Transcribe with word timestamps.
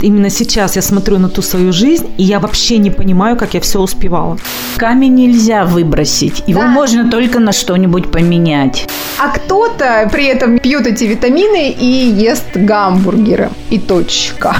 Именно 0.00 0.30
сейчас 0.30 0.76
я 0.76 0.82
смотрю 0.82 1.18
на 1.18 1.28
ту 1.28 1.42
свою 1.42 1.72
жизнь, 1.72 2.12
и 2.18 2.22
я 2.24 2.40
вообще 2.40 2.78
не 2.78 2.90
понимаю, 2.90 3.36
как 3.36 3.54
я 3.54 3.60
все 3.60 3.80
успевала. 3.80 4.38
Камень 4.76 5.14
нельзя 5.14 5.64
выбросить. 5.64 6.42
Его 6.46 6.62
Да. 6.62 6.66
можно 6.68 7.10
только 7.10 7.38
на 7.38 7.52
что-нибудь 7.52 8.10
поменять. 8.10 8.86
А 9.18 9.28
кто-то 9.28 10.08
при 10.12 10.26
этом 10.26 10.58
пьет 10.58 10.86
эти 10.86 11.04
витамины 11.04 11.70
и 11.70 11.86
ест 11.86 12.44
гамбургеры. 12.54 13.50
И 13.70 13.78
точка. 13.78 14.56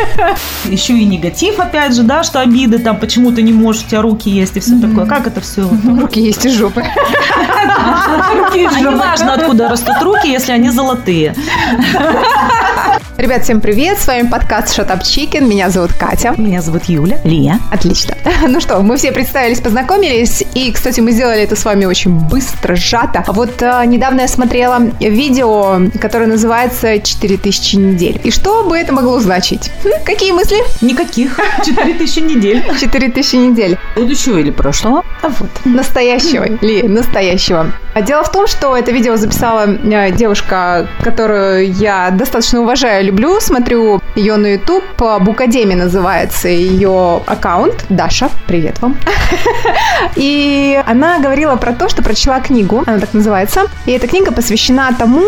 Еще 0.64 0.92
и 0.94 1.04
негатив, 1.04 1.58
опять 1.58 1.94
же, 1.94 2.02
да, 2.02 2.22
что 2.22 2.40
обиды, 2.40 2.78
там, 2.78 2.98
почему 2.98 3.32
ты 3.32 3.42
не 3.42 3.52
можешь, 3.52 3.82
у 3.84 3.88
тебя 3.88 4.02
руки 4.02 4.28
есть 4.30 4.56
и 4.56 4.60
все 4.60 4.78
такое. 4.80 5.06
Как 5.06 5.26
это 5.26 5.40
все? 5.40 5.62
Руки 6.00 6.20
есть 6.20 6.44
из 6.44 6.52
жопы. 6.54 6.80
Руки 8.34 8.66
А 8.66 8.78
не 8.78 8.82
жопы. 8.82 8.96
важно, 8.96 9.34
откуда 9.34 9.68
растут 9.68 9.96
руки, 10.02 10.28
если 10.28 10.52
они 10.52 10.70
золотые. 10.70 11.34
Ребят, 13.18 13.44
всем 13.44 13.62
привет! 13.62 13.98
С 13.98 14.06
вами 14.06 14.28
подкаст 14.28 14.78
Shut 14.78 14.88
Up 14.88 15.00
Chicken. 15.00 15.48
Меня 15.48 15.70
зовут 15.70 15.94
Катя. 15.94 16.34
Меня 16.36 16.60
зовут 16.60 16.84
Юля. 16.84 17.18
Лия. 17.24 17.60
Отлично. 17.72 18.14
Ну 18.48 18.60
что, 18.60 18.80
мы 18.82 18.98
все 18.98 19.10
представились, 19.10 19.60
познакомились. 19.60 20.44
И, 20.54 20.70
кстати, 20.70 21.00
мы 21.00 21.12
сделали 21.12 21.40
это 21.40 21.56
с 21.56 21.64
вами 21.64 21.86
очень 21.86 22.10
быстро, 22.10 22.76
сжато. 22.76 23.24
Вот 23.28 23.62
а, 23.62 23.84
недавно 23.86 24.20
я 24.20 24.28
смотрела 24.28 24.78
видео, 25.00 25.80
которое 25.98 26.26
называется 26.26 26.94
«4000 26.96 27.76
недель». 27.78 28.20
И 28.22 28.30
что 28.30 28.64
бы 28.64 28.76
это 28.76 28.92
могло 28.92 29.18
значить? 29.18 29.70
Хм, 29.82 30.04
какие 30.04 30.32
мысли? 30.32 30.58
Никаких. 30.82 31.40
4000 31.64 32.18
недель. 32.20 32.62
4000 32.78 33.34
недель. 33.36 33.78
Будущего 33.96 34.38
или 34.38 34.50
прошлого? 34.50 35.02
А 35.22 35.28
вот, 35.28 35.50
настоящего, 35.64 36.44
Ли, 36.60 36.82
настоящего. 36.82 37.72
А 37.96 38.02
Дело 38.02 38.22
в 38.22 38.30
том, 38.30 38.46
что 38.46 38.76
это 38.76 38.92
видео 38.92 39.16
записала 39.16 39.66
э, 39.66 40.12
девушка, 40.12 40.86
которую 41.00 41.72
я 41.72 42.10
достаточно 42.10 42.60
уважаю, 42.60 43.06
люблю, 43.06 43.40
смотрю 43.40 44.02
ее 44.14 44.36
на 44.36 44.48
YouTube, 44.48 44.84
Букадеми 45.20 45.72
называется 45.72 46.48
ее 46.48 47.22
аккаунт. 47.26 47.86
Даша, 47.88 48.28
привет 48.46 48.82
вам. 48.82 48.98
И 50.16 50.78
она 50.86 51.20
говорила 51.20 51.56
про 51.56 51.72
то, 51.72 51.88
что 51.88 52.02
прочла 52.02 52.40
книгу, 52.40 52.84
она 52.86 52.98
так 52.98 53.14
называется, 53.14 53.62
и 53.86 53.92
эта 53.92 54.06
книга 54.06 54.30
посвящена 54.30 54.90
тому 54.98 55.24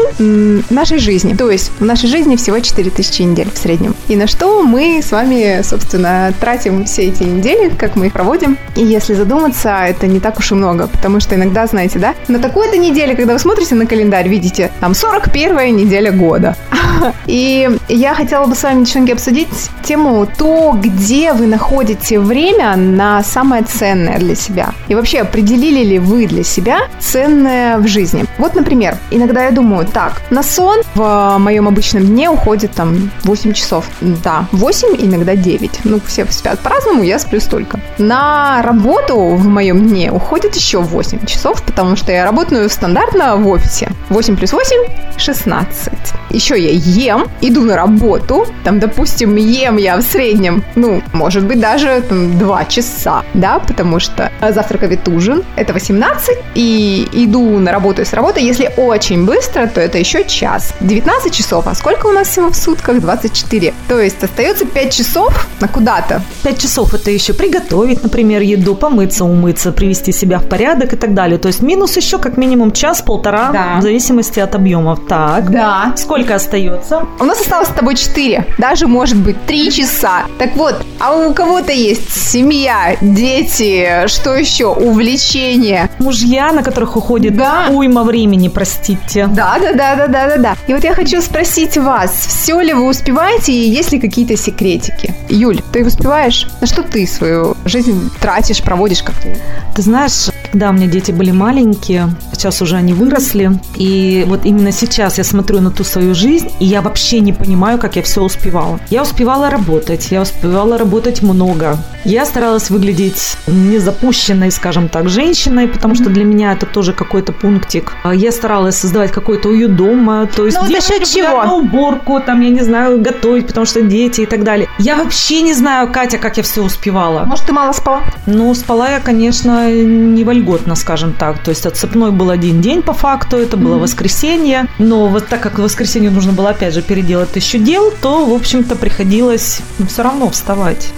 нашей 0.69 0.99
жизни. 0.99 1.35
То 1.35 1.51
есть 1.51 1.73
в 1.79 1.85
нашей 1.85 2.09
жизни 2.09 2.37
всего 2.37 2.61
4000 2.61 3.23
недель 3.23 3.51
в 3.51 3.57
среднем. 3.57 3.95
И 4.09 4.17
на 4.17 4.27
что 4.27 4.63
мы 4.63 5.01
с 5.03 5.11
вами, 5.11 5.63
собственно, 5.63 6.33
тратим 6.39 6.85
все 6.85 7.09
эти 7.09 7.23
недели, 7.23 7.71
как 7.71 7.97
мы 7.97 8.07
их 8.09 8.13
проводим. 8.13 8.59
И 8.77 8.85
если 8.85 9.15
задуматься, 9.15 9.71
это 9.87 10.07
не 10.07 10.21
так 10.21 10.39
уж 10.39 10.53
и 10.53 10.55
много, 10.55 10.87
потому 10.87 11.21
что 11.21 11.35
иногда, 11.35 11.67
знаете, 11.67 11.99
да, 11.99 12.15
на 12.29 12.39
такой-то 12.59 12.77
неделе, 12.77 13.15
когда 13.15 13.35
вы 13.35 13.39
смотрите 13.39 13.77
на 13.77 13.87
календарь, 13.87 14.29
видите, 14.29 14.73
там 14.81 14.93
41 14.93 15.77
неделя 15.77 16.11
года. 16.11 16.57
И 17.27 17.71
я 17.89 18.15
хотела 18.15 18.47
бы 18.47 18.57
с 18.57 18.63
вами, 18.65 18.85
девчонки, 18.85 19.13
обсудить 19.13 19.71
тему 19.85 20.27
то, 20.27 20.77
где 20.77 21.33
вы 21.33 21.47
находите 21.47 22.19
время 22.19 22.75
на 22.77 23.23
самое 23.23 23.63
ценное 23.63 24.19
для 24.19 24.35
себя. 24.35 24.71
И 24.89 24.97
вообще, 24.97 25.21
определили 25.21 25.85
ли 25.85 25.99
вы 26.01 26.27
для 26.27 26.43
себя 26.43 26.81
ценное 26.99 27.79
в 27.79 27.87
жизни? 27.87 28.25
Вот, 28.39 28.57
например, 28.57 28.97
иногда 29.11 29.45
я 29.45 29.53
думаю, 29.53 29.87
так, 29.87 30.23
на 30.31 30.43
сон 30.43 30.81
в 30.95 31.37
моем 31.39 31.69
обычном 31.69 32.07
дне 32.07 32.29
уходит 32.29 32.73
там 32.73 33.11
8 33.23 33.53
часов. 33.53 33.87
Да, 34.01 34.47
8, 34.51 34.97
иногда 34.99 35.37
9. 35.37 35.81
Ну, 35.85 36.01
все 36.07 36.27
спят 36.27 36.59
по-разному, 36.59 37.05
я 37.05 37.21
сплю 37.21 37.39
столько. 37.41 37.79
На 37.99 38.63
работу 38.63 39.17
в 39.17 39.47
моем 39.47 39.87
дне 39.87 40.11
уходит 40.11 40.57
еще 40.57 40.81
8 40.81 41.25
часов, 41.27 41.63
потому 41.63 41.95
что 41.95 42.11
я 42.11 42.25
работаю 42.25 42.48
стандартно 42.69 43.37
в 43.37 43.49
офисе. 43.49 43.91
8 44.09 44.37
плюс 44.37 44.53
8– 44.53 44.77
16. 45.19 45.93
Еще 46.31 46.59
я 46.59 46.71
ем, 46.71 47.29
иду 47.41 47.63
на 47.63 47.77
работу, 47.77 48.47
там, 48.65 48.79
допустим, 48.79 49.37
ем 49.37 49.77
я 49.77 49.97
в 49.97 50.03
среднем, 50.03 50.65
ну, 50.75 51.03
может 51.13 51.45
быть, 51.45 51.61
даже 51.61 52.03
там, 52.09 52.39
2 52.39 52.65
часа, 52.67 53.23
да, 53.35 53.59
потому 53.59 54.01
что 54.01 54.31
завтрак, 54.41 54.85
обед, 54.85 55.09
ужин– 55.09 55.43
это 55.57 55.73
18, 55.73 56.39
и 56.55 57.09
иду 57.13 57.59
на 57.59 57.73
работу 57.73 58.03
и 58.03 58.05
с 58.05 58.13
работы, 58.13 58.41
если 58.41 58.71
очень 58.77 59.25
быстро, 59.25 59.67
то 59.67 59.81
это 59.81 59.99
еще 59.99 60.25
час. 60.25 60.75
19 60.81 61.33
часов, 61.33 61.67
а 61.67 61.75
сколько 61.75 62.07
у 62.07 62.13
нас 62.13 62.29
всего 62.29 62.51
в 62.51 62.57
сутках? 62.57 63.01
24. 63.01 63.75
То 63.89 64.01
есть 64.01 64.23
остается 64.23 64.67
5 64.67 64.93
часов 64.93 65.47
на 65.61 65.69
куда-то. 65.69 66.23
Пять 66.43 66.61
часов 66.61 66.95
это 66.95 67.11
еще 67.11 67.33
приготовить, 67.33 68.03
например, 68.03 68.43
еду, 68.43 68.75
помыться, 68.75 69.25
умыться, 69.25 69.73
привести 69.73 70.13
себя 70.13 70.39
в 70.39 70.49
порядок 70.49 70.93
и 70.93 70.97
так 70.97 71.15
далее. 71.15 71.39
То 71.39 71.49
есть 71.49 71.63
минус 71.63 71.97
еще 71.97 72.19
как 72.29 72.37
минимум 72.37 72.73
час-полтора, 72.73 73.51
Да. 73.53 73.77
в 73.79 73.83
зависимости 73.83 74.39
от 74.39 74.55
объемов. 74.55 75.01
Так. 75.09 75.51
Да. 75.51 75.93
Сколько 75.97 76.35
остается? 76.35 77.07
У 77.19 77.25
нас 77.25 77.41
осталось 77.41 77.69
с 77.69 77.73
тобой 77.73 77.95
4, 77.95 78.45
даже, 78.59 78.87
может 78.87 79.17
быть, 79.17 79.37
3 79.47 79.71
часа. 79.73 80.25
Так 80.39 80.55
вот, 80.57 80.75
а 81.01 81.17
у 81.17 81.33
кого-то 81.33 81.73
есть 81.73 82.11
семья, 82.31 82.97
дети, 83.01 84.07
что 84.09 84.35
еще? 84.37 84.67
Увлечения. 84.67 85.89
Мужья, 85.99 86.53
на 86.53 86.63
которых 86.63 86.97
уходит 86.97 87.35
Да. 87.37 87.69
уйма 87.71 88.03
времени, 88.03 88.49
простите. 88.49 89.27
Да, 89.29 89.57
да, 89.61 89.73
да, 89.73 89.97
да, 89.97 90.07
да, 90.07 90.29
да, 90.29 90.37
да. 90.37 90.57
И 90.67 90.75
вот 90.75 90.85
я 90.85 90.95
хочу 90.95 91.23
спросить 91.23 91.79
вас, 91.79 92.11
все 92.13 92.61
ли 92.61 92.75
вы 92.75 92.87
успеваете 92.89 93.53
и 93.53 93.71
есть 93.71 93.93
ли 93.93 93.99
какие-то 94.01 94.37
секретики? 94.37 95.15
Юль, 95.31 95.61
ты 95.73 95.85
успеваешь? 95.85 96.47
На 96.61 96.67
что 96.67 96.83
ты 96.83 97.07
свою 97.07 97.57
жизнь 97.65 98.11
тратишь, 98.21 98.63
проводишь 98.63 99.03
как 99.03 99.15
ты? 99.17 99.37
Ты 99.75 99.83
знаешь, 99.83 100.29
когда 100.53 100.71
у 100.71 100.73
меня 100.73 100.87
дети 100.87 101.13
были 101.13 101.31
маленькие, 101.31 102.09
сейчас 102.33 102.63
уже 102.63 102.77
они 102.77 102.93
выросли, 102.93 103.53
и 103.77 104.25
вот 104.27 104.45
именно 104.45 104.73
сейчас 104.73 105.19
я 105.19 105.25
смотрю 105.25 105.61
на 105.61 105.71
ту 105.71 105.85
свою 105.85 106.15
жизнь, 106.15 106.51
и 106.61 106.65
я 106.65 106.81
вообще 106.81 107.21
не 107.21 107.33
понимаю, 107.33 107.79
как 107.79 107.97
я 107.97 108.03
все 108.03 108.23
успевала. 108.23 108.81
Я 108.91 109.03
успевала 109.03 109.51
работать, 109.51 110.11
я 110.11 110.23
успевала 110.23 110.79
работать 110.79 111.23
много. 111.23 111.77
Я 112.05 112.25
старалась 112.25 112.71
выглядеть 112.71 113.37
не 113.47 113.79
запущенной, 113.79 114.51
скажем 114.51 114.89
так, 114.89 115.09
женщиной, 115.09 115.69
потому 115.69 115.95
что 115.95 116.09
для 116.11 116.25
меня 116.25 116.53
это 116.53 116.65
тоже 116.67 116.93
какой-то 116.93 117.33
пунктик. 117.33 117.93
А 118.03 118.15
Я 118.15 118.33
старалась 118.33 118.77
создавать 118.77 119.13
какой-то 119.13 119.49
уют 119.51 119.77
дома, 119.77 120.27
то 120.35 120.47
есть 120.47 120.57
Ну, 120.57 120.65
регулярно 120.67 121.07
чего? 121.07 121.57
уборку, 121.59 122.21
там, 122.21 122.41
я 122.41 122.51
не 122.51 122.63
знаю, 122.63 123.01
готовить, 123.01 123.47
потому 123.47 123.67
что 123.67 123.83
дети 123.83 124.23
и 124.23 124.27
так 124.27 124.45
далее. 124.45 124.69
Я 124.79 124.97
вообще 124.97 125.43
не 125.43 125.53
знаю, 125.55 125.93
Катя, 125.93 126.19
как 126.19 126.37
я 126.37 126.43
все 126.43 126.63
успевала. 126.63 127.25
Может, 127.25 127.47
ты 127.47 127.53
мало 127.53 127.73
спала? 127.73 128.01
Ну, 128.27 128.55
спала 128.55 128.89
я, 128.89 129.01
конечно, 129.01 129.71
не 129.71 130.25
вольготно, 130.39 130.75
скажем 130.75 131.13
так. 131.13 131.43
То 131.43 131.51
есть 131.51 131.67
отцепной 131.67 132.11
был 132.11 132.31
один 132.31 132.61
день 132.61 132.83
по 132.83 132.93
факту, 132.93 133.37
это 133.37 133.57
было 133.57 133.79
воскресенье. 133.79 134.67
Но 134.79 135.07
вот 135.09 135.29
так 135.29 135.41
как 135.41 135.59
в 135.59 135.63
воскресенье 135.63 136.11
нужно 136.11 136.33
было, 136.33 136.51
опять 136.51 136.75
же, 136.75 136.83
переделать 136.83 137.31
тысячу 137.31 137.59
дел, 137.59 137.93
то, 138.01 138.25
в 138.25 138.33
общем-то, 138.33 138.77
приходилось 138.77 139.61
все 139.89 140.03
равно 140.03 140.31
вставать. 140.31 140.93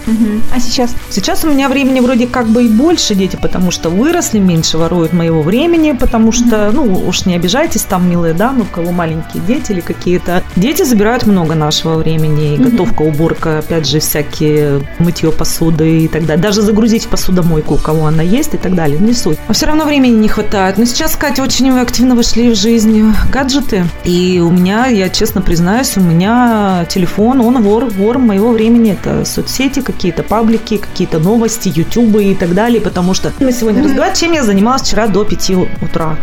А 0.55 0.59
сейчас? 0.59 0.95
Сейчас 1.09 1.43
у 1.43 1.49
меня 1.49 1.69
времени 1.69 1.99
вроде 1.99 2.27
как 2.27 2.47
бы 2.47 2.65
и 2.65 2.67
больше 2.67 3.15
дети, 3.15 3.37
потому 3.41 3.71
что 3.71 3.89
выросли, 3.89 4.39
меньше 4.39 4.77
воруют 4.77 5.13
моего 5.13 5.41
времени, 5.41 5.91
потому 5.91 6.31
что, 6.31 6.71
ну, 6.71 6.83
уж 7.07 7.25
не 7.25 7.35
обижайтесь, 7.35 7.83
там, 7.83 8.09
милые 8.09 8.33
дамы, 8.33 8.61
у 8.61 8.65
кого 8.65 8.91
маленькие 8.91 9.43
дети 9.47 9.71
или 9.71 9.81
какие-то. 9.81 10.43
Дети 10.55 10.83
забирают 10.83 11.25
много 11.25 11.55
нашего 11.55 11.95
времени, 11.95 12.55
и 12.55 12.57
готовка, 12.57 13.01
уборка, 13.01 13.59
опять 13.59 13.87
же, 13.87 13.99
всякие 13.99 14.81
мытье 14.99 15.31
посуды 15.31 16.01
и 16.05 16.07
так 16.07 16.25
далее. 16.25 16.41
Даже 16.41 16.61
загрузить 16.61 17.05
в 17.05 17.09
посудомойку, 17.09 17.75
у 17.75 17.77
кого 17.77 18.05
она 18.05 18.23
есть 18.23 18.53
и 18.53 18.57
так 18.57 18.75
далее, 18.75 18.99
не 18.99 19.13
суть. 19.35 19.39
А 19.47 19.53
все 19.53 19.65
равно 19.65 19.85
времени 19.85 20.13
не 20.13 20.27
хватает. 20.27 20.77
Но 20.77 20.85
сейчас, 20.85 21.15
Катя, 21.15 21.43
очень 21.43 21.69
активно 21.79 22.15
вошли 22.15 22.49
в 22.49 22.55
жизнь 22.55 23.13
гаджеты, 23.31 23.85
и 24.03 24.39
у 24.39 24.49
меня, 24.49 24.87
я 24.87 25.09
честно 25.09 25.41
признаюсь, 25.41 25.97
у 25.97 26.01
меня 26.01 26.85
телефон, 26.89 27.41
он 27.41 27.61
вор, 27.61 27.85
вор 27.85 28.17
моего 28.17 28.51
времени. 28.51 28.91
Это 28.93 29.25
соцсети, 29.25 29.81
какие-то 29.81 30.23
паблики, 30.23 30.77
какие-то 30.77 31.19
новости, 31.19 31.71
ютубы 31.73 32.25
и 32.25 32.35
так 32.35 32.53
далее, 32.53 32.81
потому 32.81 33.13
что 33.13 33.31
мы 33.39 33.51
сегодня 33.51 33.83
разговариваем, 33.83 34.15
чем 34.15 34.31
я 34.33 34.43
занималась 34.43 34.81
вчера 34.81 35.07
до 35.07 35.23
5 35.23 35.51
утра. 35.81 36.17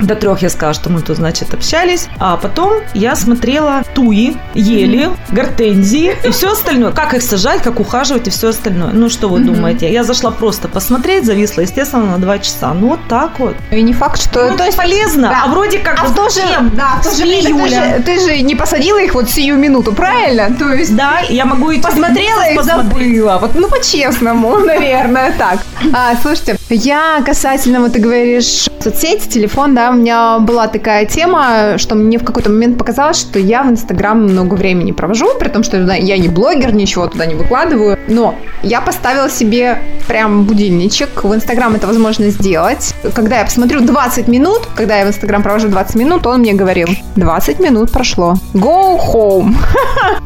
До 0.00 0.14
трех 0.14 0.42
я 0.42 0.48
сказала, 0.50 0.74
что 0.74 0.90
мы 0.90 1.00
тут, 1.02 1.16
значит, 1.16 1.52
общались. 1.54 2.08
А 2.18 2.36
потом 2.36 2.72
я 2.94 3.14
смотрела 3.16 3.82
туи, 3.94 4.36
ели, 4.54 5.10
гортензии 5.30 6.16
и 6.24 6.30
все 6.30 6.52
остальное. 6.52 6.92
Как 6.92 7.14
их 7.14 7.22
сажать, 7.22 7.62
как 7.62 7.80
ухаживать 7.80 8.26
и 8.28 8.30
все 8.30 8.48
остальное. 8.48 8.90
Ну, 8.92 9.08
что 9.08 9.28
вы 9.28 9.40
думаете? 9.40 9.90
Я 9.92 10.04
зашла 10.04 10.30
просто 10.30 10.68
посмотреть, 10.68 11.24
зависла, 11.24 11.62
естественно, 11.62 12.04
на 12.06 12.18
два 12.18 12.38
часа. 12.38 12.72
Ну, 12.74 12.88
вот 12.88 13.00
так 13.08 13.38
вот. 13.38 13.56
И 13.70 13.82
не 13.82 13.92
факт, 13.92 14.20
что... 14.22 14.50
Ну, 14.50 14.56
то 14.56 14.64
есть 14.64 14.76
полезно, 14.76 15.28
да. 15.28 15.42
а 15.44 15.48
вроде 15.48 15.78
как 15.78 16.00
А 16.00 16.04
в 16.06 16.14
то 16.14 16.28
же, 16.28 16.40
да, 16.74 16.98
в 17.00 17.04
то 17.04 17.10
же 17.14 17.24
время 17.24 17.64
ты 17.64 17.68
же, 17.68 18.02
ты 18.04 18.20
же 18.20 18.42
не 18.42 18.54
посадила 18.54 18.98
их 19.00 19.14
вот 19.14 19.28
сию 19.30 19.56
минуту, 19.56 19.92
правильно? 19.92 20.54
То 20.58 20.72
есть 20.72 20.96
Да, 20.96 21.20
я 21.28 21.44
могу 21.44 21.72
идти 21.72 21.82
посмотрела 21.82 22.50
и 22.50 22.56
посмотреть. 22.56 22.92
забыла. 22.92 23.38
Вот, 23.40 23.54
ну, 23.54 23.68
по-честному, 23.68 24.56
наверное, 24.64 25.32
так. 25.36 25.60
А, 25.92 26.14
слушайте, 26.20 26.56
Я 26.72 27.20
касательно, 27.26 27.80
вот 27.80 27.94
ты 27.94 27.98
говоришь, 27.98 28.68
соцсети, 28.80 29.28
телефон, 29.28 29.74
да, 29.74 29.90
у 29.90 29.94
меня 29.94 30.38
была 30.38 30.68
такая 30.68 31.04
тема, 31.04 31.78
что 31.78 31.96
мне 31.96 32.16
в 32.16 32.24
какой-то 32.24 32.48
момент 32.48 32.78
показалось, 32.78 33.18
что 33.18 33.40
я 33.40 33.64
в 33.64 33.70
Инстаграм 33.70 34.22
много 34.22 34.54
времени 34.54 34.92
провожу, 34.92 35.34
при 35.38 35.48
том, 35.48 35.64
что 35.64 35.78
я 35.78 36.16
не 36.16 36.28
блогер, 36.28 36.72
ничего 36.72 37.08
туда 37.08 37.26
не 37.26 37.34
выкладываю, 37.34 37.98
но 38.06 38.36
я 38.62 38.80
поставила 38.80 39.28
себе 39.28 39.82
прям 40.06 40.44
будильничек, 40.44 41.24
в 41.24 41.34
Инстаграм 41.34 41.74
это 41.74 41.88
возможно 41.88 42.30
сделать. 42.30 42.94
Когда 43.14 43.40
я 43.40 43.44
посмотрю 43.44 43.80
20 43.80 44.28
минут, 44.28 44.68
когда 44.76 44.96
я 44.98 45.06
в 45.06 45.08
Инстаграм 45.08 45.42
провожу 45.42 45.68
20 45.68 45.96
минут, 45.96 46.24
он 46.26 46.40
мне 46.40 46.52
говорил, 46.52 46.88
20 47.16 47.58
минут 47.58 47.90
прошло, 47.90 48.36
go 48.54 48.96
home. 48.96 49.54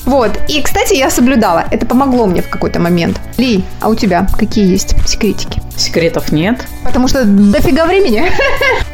Вот, 0.05 0.33
и, 0.49 0.61
кстати, 0.61 0.95
я 0.95 1.09
соблюдала, 1.09 1.65
это 1.71 1.87
помогло 1.87 2.27
мне 2.27 2.43
в 2.43 2.51
какой-то 2.51 2.79
момент. 2.79 3.19
Ли, 3.39 3.65
а 3.81 3.89
у 3.89 3.95
тебя 3.95 4.27
какие 4.39 4.71
есть 4.71 4.95
секретики? 5.09 5.64
Секретов 5.77 6.33
нет. 6.33 6.67
Потому 6.85 7.09
что 7.09 7.25
дофига 7.25 7.87
времени. 7.87 8.25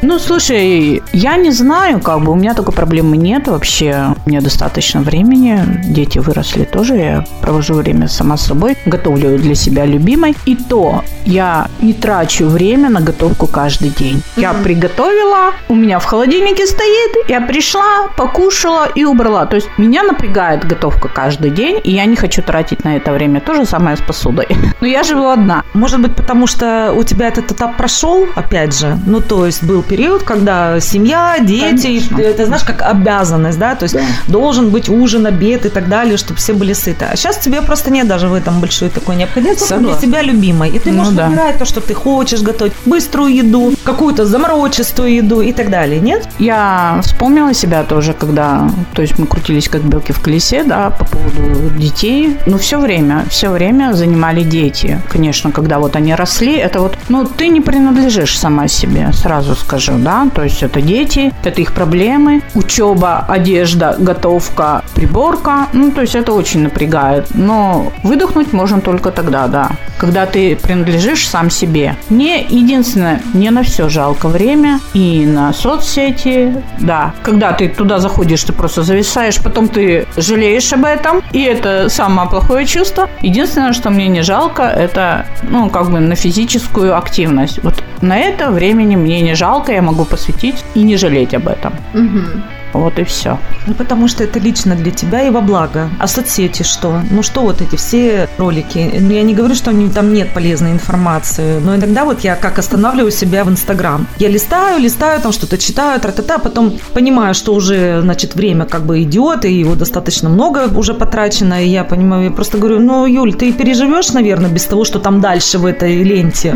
Ну, 0.03 0.17
слушай, 0.17 1.03
я 1.13 1.37
не 1.37 1.51
знаю, 1.51 1.99
как 1.99 2.21
бы 2.21 2.31
у 2.31 2.35
меня 2.35 2.55
такой 2.55 2.73
проблемы 2.73 3.17
нет 3.17 3.47
вообще. 3.47 4.15
У 4.25 4.29
меня 4.29 4.41
достаточно 4.41 5.01
времени. 5.01 5.59
Дети 5.85 6.17
выросли 6.17 6.63
тоже. 6.63 6.95
Я 6.95 7.25
провожу 7.41 7.75
время 7.75 8.07
сама 8.07 8.35
с 8.35 8.47
собой. 8.47 8.77
Готовлю 8.87 9.37
для 9.37 9.53
себя 9.53 9.85
любимой. 9.85 10.35
И 10.45 10.55
то 10.55 11.03
я 11.25 11.67
не 11.81 11.93
трачу 11.93 12.47
время 12.47 12.89
на 12.89 12.99
готовку 12.99 13.45
каждый 13.45 13.89
день. 13.89 14.23
Я 14.37 14.53
приготовила, 14.53 15.53
у 15.69 15.75
меня 15.75 15.99
в 15.99 16.05
холодильнике 16.05 16.65
стоит, 16.65 17.29
я 17.29 17.39
пришла, 17.39 18.07
покушала 18.17 18.87
и 18.95 19.05
убрала. 19.05 19.45
То 19.45 19.57
есть 19.57 19.69
меня 19.77 20.01
напрягает 20.01 20.65
готовка 20.65 21.09
каждый 21.09 21.51
день, 21.51 21.79
и 21.83 21.91
я 21.91 22.05
не 22.05 22.15
хочу 22.15 22.41
тратить 22.41 22.83
на 22.83 22.97
это 22.97 23.11
время. 23.11 23.39
То 23.39 23.53
же 23.53 23.65
самое 23.65 23.97
с 23.97 24.01
посудой. 24.01 24.47
Но 24.81 24.87
я 24.87 25.03
живу 25.03 25.27
одна. 25.27 25.63
Может 25.73 26.01
быть, 26.01 26.15
потому 26.15 26.47
что 26.47 26.70
у 26.95 27.03
тебя 27.03 27.27
этот 27.27 27.51
этап 27.51 27.77
прошел, 27.77 28.27
опять 28.35 28.77
же. 28.79 28.97
Ну, 29.05 29.21
то 29.21 29.45
есть 29.45 29.63
был 29.63 29.81
период, 29.83 30.23
когда 30.23 30.79
семья, 30.79 31.35
дети, 31.39 31.81
Конечно. 31.87 32.19
это 32.21 32.45
знаешь, 32.45 32.63
как 32.63 32.81
обязанность, 32.81 33.59
да, 33.59 33.75
то 33.75 33.83
есть 33.83 33.95
Да. 33.95 34.01
должен 34.27 34.69
быть 34.69 34.89
ужин, 34.89 35.25
обед 35.25 35.65
и 35.65 35.69
так 35.69 35.87
далее, 35.89 36.17
чтобы 36.17 36.39
все 36.39 36.53
были 36.53 36.73
сыты. 36.73 37.05
А 37.11 37.15
сейчас 37.15 37.37
тебе 37.37 37.61
просто 37.61 37.91
нет 37.91 38.07
даже 38.07 38.27
в 38.27 38.33
этом 38.33 38.59
большой 38.59 38.89
такой 38.89 39.15
необходимости, 39.15 39.59
только 39.69 39.75
для 39.81 39.89
Согласна. 39.93 40.07
тебя 40.07 40.21
любимой. 40.21 40.69
И 40.69 40.79
ты 40.79 40.91
Ну 40.91 40.97
можешь 40.99 41.13
да. 41.13 41.27
выбирать 41.27 41.57
то, 41.57 41.65
что 41.65 41.81
ты 41.81 41.93
хочешь 41.93 42.41
готовить, 42.41 42.73
быструю 42.85 43.33
еду, 43.33 43.73
какую-то 43.83 44.25
заморочистую 44.25 45.13
еду 45.15 45.41
и 45.41 45.53
так 45.53 45.69
далее, 45.69 45.99
нет? 45.99 46.27
Я 46.39 46.99
вспомнила 47.03 47.53
себя 47.53 47.83
тоже, 47.83 48.13
когда, 48.13 48.69
то 48.93 49.01
есть 49.01 49.17
мы 49.19 49.25
крутились 49.27 49.67
как 49.69 49.81
белки 49.83 50.13
в 50.13 50.19
колесе, 50.21 50.63
да, 50.63 50.89
по 50.89 51.05
поводу 51.05 51.69
детей. 51.77 52.37
Но 52.45 52.57
все 52.57 52.79
время, 52.79 53.25
все 53.29 53.49
время 53.49 53.93
занимали 53.93 54.43
дети. 54.43 55.01
Конечно, 55.09 55.51
когда 55.51 55.79
вот 55.79 55.95
они 55.95 56.13
росли, 56.15 56.60
это 56.61 56.79
вот, 56.79 56.97
ну, 57.09 57.25
ты 57.25 57.47
не 57.47 57.61
принадлежишь 57.61 58.37
сама 58.37 58.67
себе, 58.67 59.11
сразу 59.13 59.55
скажу, 59.55 59.93
да, 59.97 60.27
то 60.33 60.43
есть 60.43 60.63
это 60.63 60.81
дети, 60.81 61.33
это 61.43 61.61
их 61.61 61.73
проблемы, 61.73 62.41
учеба, 62.53 63.25
одежда, 63.27 63.95
готовка, 63.99 64.83
приборка, 64.95 65.67
ну, 65.73 65.91
то 65.91 66.01
есть 66.01 66.15
это 66.15 66.33
очень 66.33 66.63
напрягает. 66.63 67.27
Но 67.33 67.91
выдохнуть 68.03 68.53
можно 68.53 68.81
только 68.81 69.11
тогда, 69.11 69.47
да, 69.47 69.71
когда 69.97 70.25
ты 70.25 70.55
принадлежишь 70.55 71.27
сам 71.27 71.49
себе. 71.49 71.95
Мне 72.09 72.41
единственное, 72.41 73.21
не 73.33 73.49
на 73.51 73.63
все 73.63 73.89
жалко 73.89 74.27
время 74.27 74.79
и 74.93 75.25
на 75.25 75.53
соцсети, 75.53 76.53
да. 76.79 77.13
Когда 77.23 77.51
ты 77.53 77.69
туда 77.69 77.99
заходишь, 77.99 78.43
ты 78.43 78.53
просто 78.53 78.83
зависаешь, 78.83 79.41
потом 79.41 79.67
ты 79.67 80.07
жалеешь 80.17 80.73
об 80.73 80.85
этом, 80.85 81.21
и 81.31 81.41
это 81.41 81.89
самое 81.89 82.29
плохое 82.29 82.65
чувство. 82.65 83.09
Единственное, 83.21 83.73
что 83.73 83.89
мне 83.89 84.07
не 84.07 84.21
жалко, 84.21 84.63
это, 84.63 85.25
ну, 85.43 85.69
как 85.69 85.91
бы 85.91 85.99
на 85.99 86.15
физическую 86.51 86.97
активность. 86.97 87.63
Вот 87.63 87.83
на 88.01 88.17
это 88.17 88.51
времени 88.51 88.97
мне 88.97 89.21
не 89.21 89.35
жалко, 89.35 89.71
я 89.71 89.81
могу 89.81 90.05
посвятить 90.05 90.65
и 90.75 90.83
не 90.83 90.97
жалеть 90.97 91.33
об 91.33 91.47
этом. 91.47 91.73
Мгм. 91.93 92.43
Вот 92.73 92.99
и 92.99 93.03
все. 93.03 93.37
Ну, 93.67 93.73
потому 93.73 94.07
что 94.07 94.23
это 94.23 94.39
лично 94.39 94.75
для 94.75 94.91
тебя 94.91 95.23
и 95.27 95.29
во 95.29 95.41
благо. 95.41 95.89
А 95.99 96.07
соцсети 96.07 96.63
что? 96.63 97.01
Ну, 97.11 97.23
что 97.23 97.41
вот 97.41 97.61
эти 97.61 97.75
все 97.75 98.27
ролики? 98.37 98.91
Ну, 98.99 99.11
Я 99.11 99.23
не 99.23 99.33
говорю, 99.33 99.55
что 99.55 99.71
они- 99.71 99.89
там 99.89 100.13
нет 100.13 100.33
полезной 100.33 100.71
информации, 100.71 101.59
но 101.59 101.75
иногда 101.75 102.05
вот 102.05 102.21
я 102.21 102.35
как 102.35 102.59
останавливаю 102.59 103.11
себя 103.11 103.43
в 103.43 103.49
Инстаграм. 103.49 104.07
Я 104.17 104.29
листаю, 104.29 104.79
листаю, 104.81 105.21
там 105.21 105.31
что-то 105.31 105.57
читаю, 105.57 105.99
тра-та-та, 105.99 106.37
потом 106.37 106.77
понимаю, 106.93 107.33
что 107.33 107.53
уже, 107.53 108.01
значит, 108.01 108.35
время 108.35 108.65
как 108.65 108.85
бы 108.85 109.01
идет, 109.03 109.45
и 109.45 109.53
его 109.53 109.75
достаточно 109.75 110.29
много 110.29 110.67
уже 110.77 110.93
потрачено, 110.93 111.63
и 111.63 111.67
я 111.67 111.83
понимаю, 111.83 112.25
я 112.25 112.31
просто 112.31 112.57
говорю, 112.57 112.79
ну, 112.79 113.05
Юль, 113.05 113.33
ты 113.33 113.51
переживешь, 113.53 114.09
наверное, 114.13 114.49
без 114.49 114.63
того, 114.65 114.85
что 114.85 114.99
там 114.99 115.19
дальше 115.21 115.57
в 115.57 115.65
этой 115.65 116.03
ленте. 116.03 116.55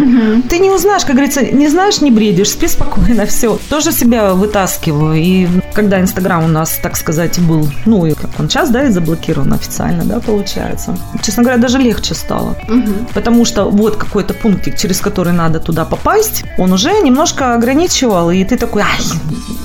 Ты 0.50 0.60
не 0.60 0.70
узнаешь, 0.70 1.04
как 1.06 1.16
говорится, 1.16 1.42
не 1.46 1.68
знаешь, 1.70 2.02
не 2.02 2.12
бредишь, 2.12 2.50
спи 2.52 2.68
спокойно, 2.68 3.26
все. 3.26 3.58
Тоже 3.70 3.92
себя 3.92 4.34
вытаскиваю. 4.34 5.16
И 5.16 5.48
когда 5.74 6.05
Инстаграм 6.06 6.44
у 6.44 6.48
нас, 6.48 6.80
так 6.82 6.96
сказать, 6.98 7.40
был, 7.40 7.68
ну, 7.86 8.06
и 8.06 8.14
как 8.14 8.30
он 8.40 8.50
сейчас, 8.50 8.70
да, 8.70 8.84
и 8.84 8.92
заблокирован 8.92 9.54
официально, 9.54 10.04
да, 10.06 10.20
получается. 10.20 10.98
Честно 11.24 11.44
говоря, 11.44 11.58
даже 11.58 11.78
легче 11.80 12.14
стало. 12.14 12.56
Мгм. 12.68 13.08
Потому 13.14 13.46
что 13.46 13.70
вот 13.70 13.98
какой-то 13.98 14.34
пунктик, 14.34 14.78
через 14.78 15.02
который 15.02 15.34
надо 15.34 15.60
туда 15.60 15.86
попасть, 15.86 16.44
он 16.58 16.74
уже 16.74 16.92
немножко 17.02 17.56
ограничивал, 17.56 18.30
и 18.32 18.44
ты 18.44 18.58
такой, 18.58 18.84
ай, 18.84 19.00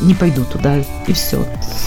не 0.02 0.14
пойду 0.14 0.44
туда, 0.44 0.76
и 1.06 1.12
все. 1.12 1.44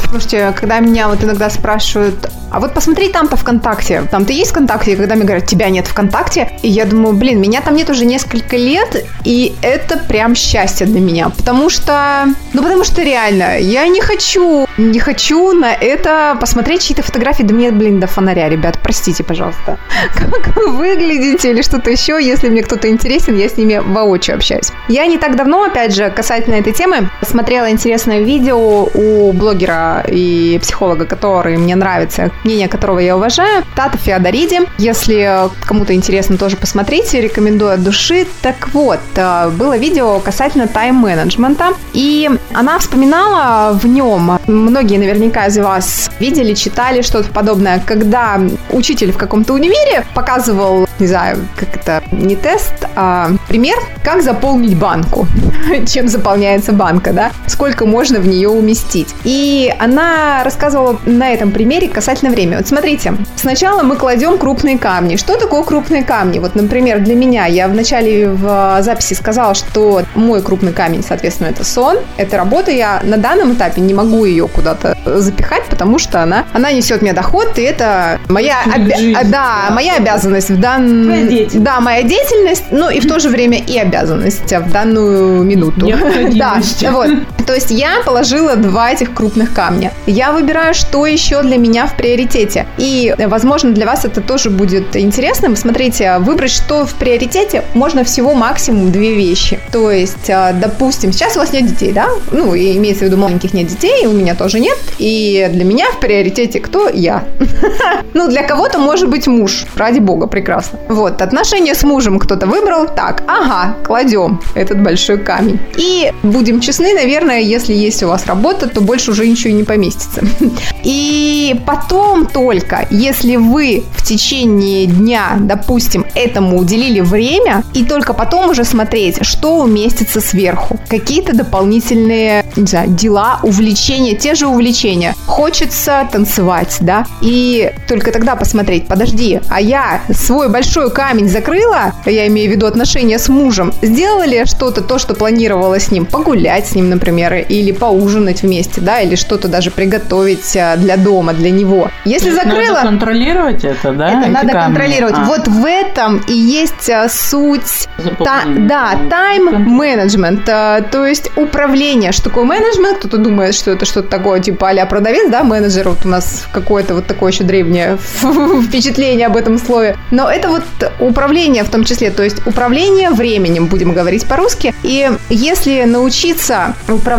Слушайте, 0.09 0.53
когда 0.55 0.79
меня 0.79 1.07
вот 1.07 1.23
иногда 1.23 1.49
спрашивают, 1.49 2.29
а 2.51 2.59
вот 2.59 2.73
посмотри 2.75 3.09
там-то 3.09 3.35
ВКонтакте, 3.35 4.03
там 4.11 4.25
ты 4.25 4.33
есть 4.33 4.51
ВКонтакте, 4.51 4.93
и 4.93 4.95
когда 4.95 5.15
мне 5.15 5.23
говорят, 5.23 5.47
тебя 5.47 5.69
нет 5.69 5.87
ВКонтакте, 5.87 6.51
и 6.61 6.69
я 6.69 6.85
думаю, 6.85 7.15
блин, 7.15 7.41
меня 7.41 7.61
там 7.61 7.75
нет 7.75 7.89
уже 7.89 8.05
несколько 8.05 8.57
лет, 8.57 9.05
и 9.23 9.55
это 9.63 9.97
прям 9.97 10.35
счастье 10.35 10.85
для 10.85 10.99
меня, 10.99 11.29
потому 11.29 11.71
что, 11.71 12.25
ну 12.53 12.61
потому 12.61 12.83
что 12.83 13.01
реально, 13.01 13.57
я 13.59 13.87
не 13.87 14.01
хочу, 14.01 14.42
не 14.77 14.99
хочу 14.99 15.53
на 15.53 15.73
это 15.73 16.37
посмотреть 16.39 16.83
чьи-то 16.83 17.03
фотографии, 17.03 17.43
да 17.43 17.53
мне, 17.53 17.71
блин, 17.71 17.99
до 17.99 18.07
фонаря, 18.07 18.49
ребят, 18.49 18.79
простите, 18.81 19.23
пожалуйста, 19.23 19.77
как 20.15 20.55
вы 20.55 20.69
выглядите 20.69 21.51
или 21.51 21.61
что-то 21.61 21.89
еще, 21.91 22.19
если 22.21 22.49
мне 22.49 22.63
кто-то 22.63 22.89
интересен, 22.89 23.37
я 23.37 23.49
с 23.49 23.57
ними 23.57 23.77
воочию 23.83 24.35
общаюсь. 24.35 24.71
Я 24.87 25.05
не 25.05 25.17
так 25.17 25.35
давно, 25.35 25.63
опять 25.63 25.95
же, 25.95 26.09
касательно 26.09 26.55
этой 26.55 26.73
темы, 26.73 27.09
смотрела 27.21 27.69
интересное 27.69 28.21
видео 28.21 28.89
у 28.93 29.31
блогера 29.33 30.03
и 30.07 30.59
психолога, 30.61 31.05
который 31.05 31.57
мне 31.57 31.75
нравится, 31.75 32.31
мнение 32.43 32.67
которого 32.67 32.99
я 32.99 33.15
уважаю, 33.15 33.63
Тата 33.75 33.97
Феодориди. 33.97 34.61
Если 34.77 35.49
кому-то 35.65 35.93
интересно, 35.93 36.37
тоже 36.37 36.57
посмотрите, 36.57 37.21
рекомендую 37.21 37.73
от 37.73 37.83
души. 37.83 38.25
Так 38.41 38.69
вот, 38.73 38.99
э, 39.15 39.49
было 39.49 39.77
видео 39.77 40.19
касательно 40.19 40.67
тайм-менеджмента, 40.67 41.73
и 41.93 42.29
она 42.53 42.79
вспоминала 42.79 43.73
в 43.73 43.85
нем, 43.87 44.32
многие 44.47 44.97
наверняка 44.97 45.47
из 45.47 45.57
вас 45.57 46.09
видели, 46.19 46.53
читали 46.53 47.01
что-то 47.01 47.29
подобное, 47.29 47.81
когда 47.85 48.39
учитель 48.71 49.11
в 49.11 49.17
каком-то 49.17 49.53
универе 49.53 50.05
показывал, 50.13 50.87
не 50.99 51.07
знаю, 51.07 51.37
как 51.55 51.75
это, 51.75 52.03
не 52.11 52.35
тест, 52.35 52.73
а 52.95 53.31
пример, 53.47 53.77
как 54.03 54.21
заполнить 54.21 54.77
банку, 54.77 55.27
чем 55.87 56.07
заполняется 56.07 56.71
банка, 56.71 57.13
да, 57.13 57.31
сколько 57.47 57.85
можно 57.85 58.19
в 58.19 58.27
нее 58.27 58.49
уместить. 58.49 59.13
И 59.23 59.73
она 59.79 60.43
рассказывала 60.43 60.99
на 61.05 61.31
этом 61.31 61.51
примере 61.51 61.87
касательно 61.87 62.31
времени. 62.31 62.57
Вот 62.57 62.67
смотрите, 62.67 63.13
сначала 63.35 63.83
мы 63.83 63.95
кладем 63.95 64.37
крупные 64.37 64.77
камни. 64.77 65.15
Что 65.15 65.37
такое 65.37 65.63
крупные 65.63 66.03
камни? 66.03 66.39
Вот, 66.39 66.55
например, 66.55 66.99
для 66.99 67.15
меня, 67.15 67.45
я 67.45 67.67
в 67.67 67.73
начале 67.73 68.29
в 68.29 68.77
записи 68.81 69.13
сказала, 69.13 69.53
что 69.53 70.03
мой 70.15 70.41
крупный 70.41 70.73
камень, 70.73 71.03
соответственно, 71.07 71.47
это 71.47 71.63
сон, 71.63 71.97
это 72.17 72.37
работа. 72.37 72.71
Я 72.71 73.01
на 73.03 73.17
данном 73.17 73.53
этапе 73.53 73.81
не 73.81 73.93
могу 73.93 74.22
ее 74.25 74.47
куда-то 74.47 74.97
запихать, 75.05 75.63
потому 75.69 75.99
что 75.99 76.21
она, 76.21 76.45
она 76.53 76.71
несет 76.71 77.01
мне 77.01 77.13
доход, 77.13 77.57
и 77.57 77.61
это 77.61 78.19
моя, 78.29 78.57
обя- 78.65 78.97
Жизнь, 78.97 79.13
да, 79.31 79.65
да. 79.69 79.73
моя 79.75 79.95
обязанность 79.95 80.49
в 80.49 80.59
дан... 80.59 81.03
Твоя 81.05 81.23
деятельность. 81.25 81.63
Да, 81.63 81.79
моя 81.79 82.03
деятельность, 82.03 82.63
ну 82.71 82.89
и 82.89 82.99
в 82.99 83.07
то 83.07 83.19
же 83.19 83.29
время 83.29 83.57
и 83.59 83.77
обязанность 83.77 84.51
в 84.51 84.71
данную 84.71 85.43
минуту. 85.43 85.89
Да, 86.33 86.59
вот. 86.91 87.09
То 87.45 87.53
есть 87.53 87.71
я 87.71 88.01
положила 88.05 88.55
два 88.55 88.91
этих 88.91 89.13
крупных 89.13 89.53
камня. 89.53 89.91
Я 90.05 90.31
выбираю, 90.31 90.73
что 90.73 91.05
еще 91.05 91.41
для 91.41 91.57
меня 91.57 91.87
в 91.87 91.95
приоритете. 91.95 92.65
И, 92.77 93.13
возможно, 93.17 93.71
для 93.71 93.85
вас 93.85 94.05
это 94.05 94.21
тоже 94.21 94.49
будет 94.49 94.95
интересным. 94.95 95.55
Смотрите, 95.55 96.17
выбрать, 96.19 96.51
что 96.51 96.85
в 96.85 96.93
приоритете, 96.95 97.63
можно 97.73 98.03
всего 98.03 98.33
максимум 98.33 98.91
две 98.91 99.13
вещи. 99.13 99.59
То 99.71 99.91
есть, 99.91 100.29
э, 100.29 100.53
допустим, 100.53 101.11
сейчас 101.11 101.35
у 101.35 101.39
вас 101.39 101.53
нет 101.53 101.65
детей, 101.67 101.91
да? 101.91 102.07
Ну, 102.31 102.53
и 102.53 102.77
имеется 102.77 103.05
в 103.05 103.07
виду 103.07 103.17
маленьких 103.17 103.53
нет 103.53 103.67
детей, 103.67 104.05
у 104.05 104.11
меня 104.11 104.35
тоже 104.35 104.59
нет. 104.59 104.77
И 104.97 105.49
для 105.51 105.63
меня 105.63 105.91
в 105.91 105.99
приоритете 105.99 106.59
кто? 106.59 106.89
Я. 106.89 107.23
Ну, 108.13 108.27
для 108.27 108.43
кого-то 108.43 108.77
может 108.77 109.09
быть 109.09 109.25
муж. 109.25 109.65
Ради 109.75 109.99
бога, 109.99 110.27
прекрасно. 110.27 110.77
Вот, 110.87 111.21
отношения 111.21 111.73
с 111.73 111.83
мужем 111.83 112.19
кто-то 112.19 112.45
выбрал. 112.45 112.85
Так, 112.85 113.23
ага, 113.27 113.75
кладем 113.83 114.39
этот 114.53 114.81
большой 114.81 115.17
камень. 115.17 115.59
И 115.77 116.11
будем 116.21 116.59
честны, 116.59 116.93
наверное, 116.93 117.32
если 117.41 117.73
есть 117.73 118.03
у 118.03 118.07
вас 118.07 118.25
работа, 118.25 118.67
то 118.67 118.81
больше 118.81 119.11
уже 119.11 119.27
ничего 119.27 119.53
не 119.53 119.63
поместится. 119.63 120.21
И 120.83 121.55
потом 121.65 122.25
только, 122.25 122.87
если 122.89 123.37
вы 123.37 123.83
в 123.95 124.03
течение 124.03 124.85
дня, 124.85 125.37
допустим, 125.39 126.05
этому 126.15 126.57
уделили 126.57 126.99
время, 126.99 127.63
и 127.73 127.85
только 127.85 128.13
потом 128.13 128.49
уже 128.49 128.63
смотреть, 128.63 129.25
что 129.25 129.61
уместится 129.61 130.19
сверху. 130.19 130.79
Какие-то 130.89 131.35
дополнительные, 131.35 132.45
не 132.55 132.65
знаю, 132.65 132.89
дела, 132.89 133.39
увлечения, 133.43 134.15
те 134.15 134.35
же 134.35 134.47
увлечения. 134.47 135.15
Хочется 135.25 136.07
танцевать, 136.11 136.77
да, 136.81 137.05
и 137.21 137.71
только 137.87 138.11
тогда 138.11 138.35
посмотреть, 138.35 138.87
подожди, 138.87 139.39
а 139.49 139.61
я 139.61 140.01
свой 140.11 140.49
большой 140.49 140.91
камень 140.91 141.29
закрыла, 141.29 141.93
я 142.05 142.27
имею 142.27 142.49
в 142.49 142.53
виду 142.53 142.65
отношения 142.65 143.19
с 143.19 143.29
мужем, 143.29 143.73
сделала 143.81 144.25
ли 144.25 144.45
что-то, 144.45 144.81
то, 144.81 144.99
что 144.99 145.13
планировала 145.13 145.79
с 145.79 145.91
ним, 145.91 146.05
погулять 146.05 146.67
с 146.67 146.75
ним, 146.75 146.89
например, 146.89 147.22
или 147.31 147.71
поужинать 147.71 148.43
вместе, 148.43 148.81
да, 148.81 149.01
или 149.01 149.15
что-то 149.15 149.47
даже 149.47 149.71
приготовить 149.71 150.55
а, 150.57 150.75
для 150.75 150.97
дома, 150.97 151.33
для 151.33 151.51
него. 151.51 151.89
Если 152.05 152.31
закрыла... 152.31 152.75
Надо 152.75 152.87
контролировать 152.87 153.63
это, 153.63 153.91
да? 153.93 154.19
Это 154.21 154.29
надо 154.29 154.47
камни? 154.47 154.65
контролировать. 154.65 155.15
А. 155.17 155.23
Вот 155.25 155.47
в 155.47 155.65
этом 155.65 156.21
и 156.27 156.33
есть 156.33 156.89
а, 156.89 157.07
суть... 157.09 157.87
Та, 158.23 158.43
да, 158.45 158.97
тайм-менеджмент, 159.09 160.47
а, 160.49 160.81
то 160.81 161.05
есть 161.05 161.31
управление. 161.37 162.11
Что 162.11 162.25
такое 162.25 162.43
менеджмент? 162.43 162.99
Кто-то 162.99 163.17
думает, 163.17 163.55
что 163.55 163.71
это 163.71 163.85
что-то 163.85 164.09
такое, 164.09 164.39
типа 164.39 164.69
а 164.69 164.85
продавец, 164.85 165.29
да, 165.29 165.43
менеджер. 165.43 165.89
Вот 165.89 166.05
у 166.05 166.09
нас 166.09 166.45
какое-то 166.51 166.95
вот 166.95 167.05
такое 167.05 167.31
еще 167.31 167.43
древнее 167.43 167.97
впечатление 168.67 169.27
об 169.27 169.37
этом 169.37 169.57
слове. 169.57 169.97
Но 170.11 170.29
это 170.29 170.49
вот 170.49 170.63
управление 170.99 171.63
в 171.63 171.69
том 171.69 171.83
числе, 171.83 172.11
то 172.11 172.23
есть 172.23 172.45
управление 172.45 173.11
временем, 173.11 173.67
будем 173.67 173.93
говорить 173.93 174.25
по-русски. 174.25 174.73
И 174.83 175.09
если 175.29 175.83
научиться 175.83 176.75
управлять, 176.87 177.12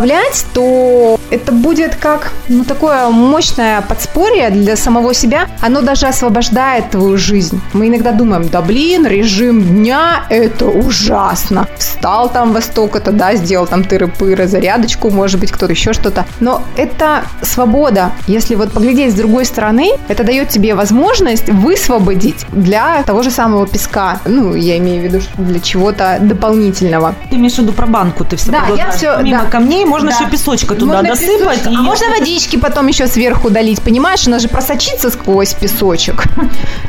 то 0.52 1.18
это 1.34 1.52
будет 1.52 1.96
как 1.96 2.32
ну, 2.48 2.64
такое 2.64 3.08
мощное 3.08 3.80
подспорье 3.80 4.50
для 4.50 4.76
самого 4.76 5.14
себя. 5.14 5.48
Оно 5.60 5.80
даже 5.80 6.06
освобождает 6.06 6.90
твою 6.90 7.16
жизнь. 7.16 7.60
Мы 7.72 7.88
иногда 7.88 8.12
думаем, 8.12 8.48
да 8.48 8.60
блин, 8.60 9.06
режим 9.06 9.62
дня– 9.62 10.24
это 10.30 10.66
ужасно. 10.66 11.66
Встал 11.76 12.28
там 12.28 12.52
во 12.52 12.60
столько-то, 12.60 13.10
да, 13.10 13.34
сделал 13.34 13.66
там 13.66 13.82
тыры-пыры, 13.82 14.46
зарядочку, 14.46 15.10
может 15.10 15.40
быть, 15.40 15.50
кто-то 15.50 15.72
еще 15.72 15.92
что-то. 15.92 16.24
Но 16.40 16.62
это 16.76 17.24
свобода. 17.42 18.12
Если 18.28 18.54
вот 18.54 18.72
поглядеть 18.72 19.12
с 19.12 19.14
другой 19.14 19.44
стороны, 19.44 19.90
это 20.08 20.22
дает 20.22 20.50
тебе 20.50 20.74
возможность 20.74 21.48
высвободить 21.48 22.46
для 22.52 23.02
того 23.02 23.22
же 23.22 23.30
самого 23.30 23.66
песка. 23.66 24.20
Ну, 24.24 24.54
я 24.54 24.78
имею 24.78 25.00
в 25.02 25.04
виду, 25.04 25.20
что 25.20 25.42
для 25.42 25.58
чего-то 25.60 26.18
дополнительного. 26.20 27.14
Ты 27.30 27.36
имеешь 27.36 27.54
в 27.54 27.58
виду 27.58 27.72
про 27.72 27.86
банку, 27.86 28.24
ты 28.24 28.36
все 28.36 28.52
Да, 28.52 28.66
я 28.76 28.90
все... 28.90 29.18
Мимо 29.22 29.44
да. 29.44 29.50
камней 29.50 29.84
можно 29.84 30.10
да. 30.10 30.16
еще 30.16 30.30
песочка 30.30 30.74
туда 30.74 30.94
можно 30.94 31.08
досыпать. 31.10 31.23
И... 31.24 31.66
А 31.66 31.82
можно 31.82 32.08
водички 32.08 32.56
потом 32.56 32.86
еще 32.86 33.06
сверху 33.06 33.50
долить, 33.50 33.82
понимаешь? 33.82 34.26
Она 34.26 34.38
же 34.38 34.48
просочится 34.48 35.10
сквозь 35.10 35.54
песочек. 35.54 36.24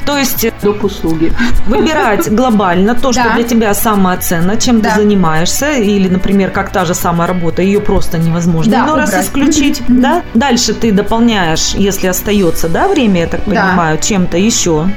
То 0.06 0.18
есть... 0.18 0.46
Доп. 0.66 0.84
услуги. 0.84 1.32
Выбирать 1.68 2.30
глобально 2.34 2.96
то, 2.96 3.12
что 3.14 3.34
для 3.36 3.44
тебя 3.44 3.74
самое 3.74 4.20
ценное, 4.20 4.58
чем 4.58 4.82
ты 4.82 4.90
занимаешься, 4.96 5.72
или, 5.72 6.08
например, 6.10 6.52
как 6.52 6.70
та 6.70 6.86
же 6.86 6.94
самая 6.94 7.28
работа, 7.28 7.62
ее 7.62 7.80
просто 7.80 8.18
невозможно 8.18 8.72
да, 8.72 8.86
ну, 8.86 8.96
раз 8.96 9.14
исключить, 9.14 9.82
да? 9.88 10.24
Дальше 10.34 10.74
ты 10.74 10.92
дополняешь, 10.92 11.74
если 11.76 12.08
остается, 12.08 12.70
да, 12.70 12.88
время, 12.88 13.22
я 13.22 13.28
так 13.28 13.44
понимаю, 13.44 14.00
чем-то 14.02 14.38
еще. 14.38 14.88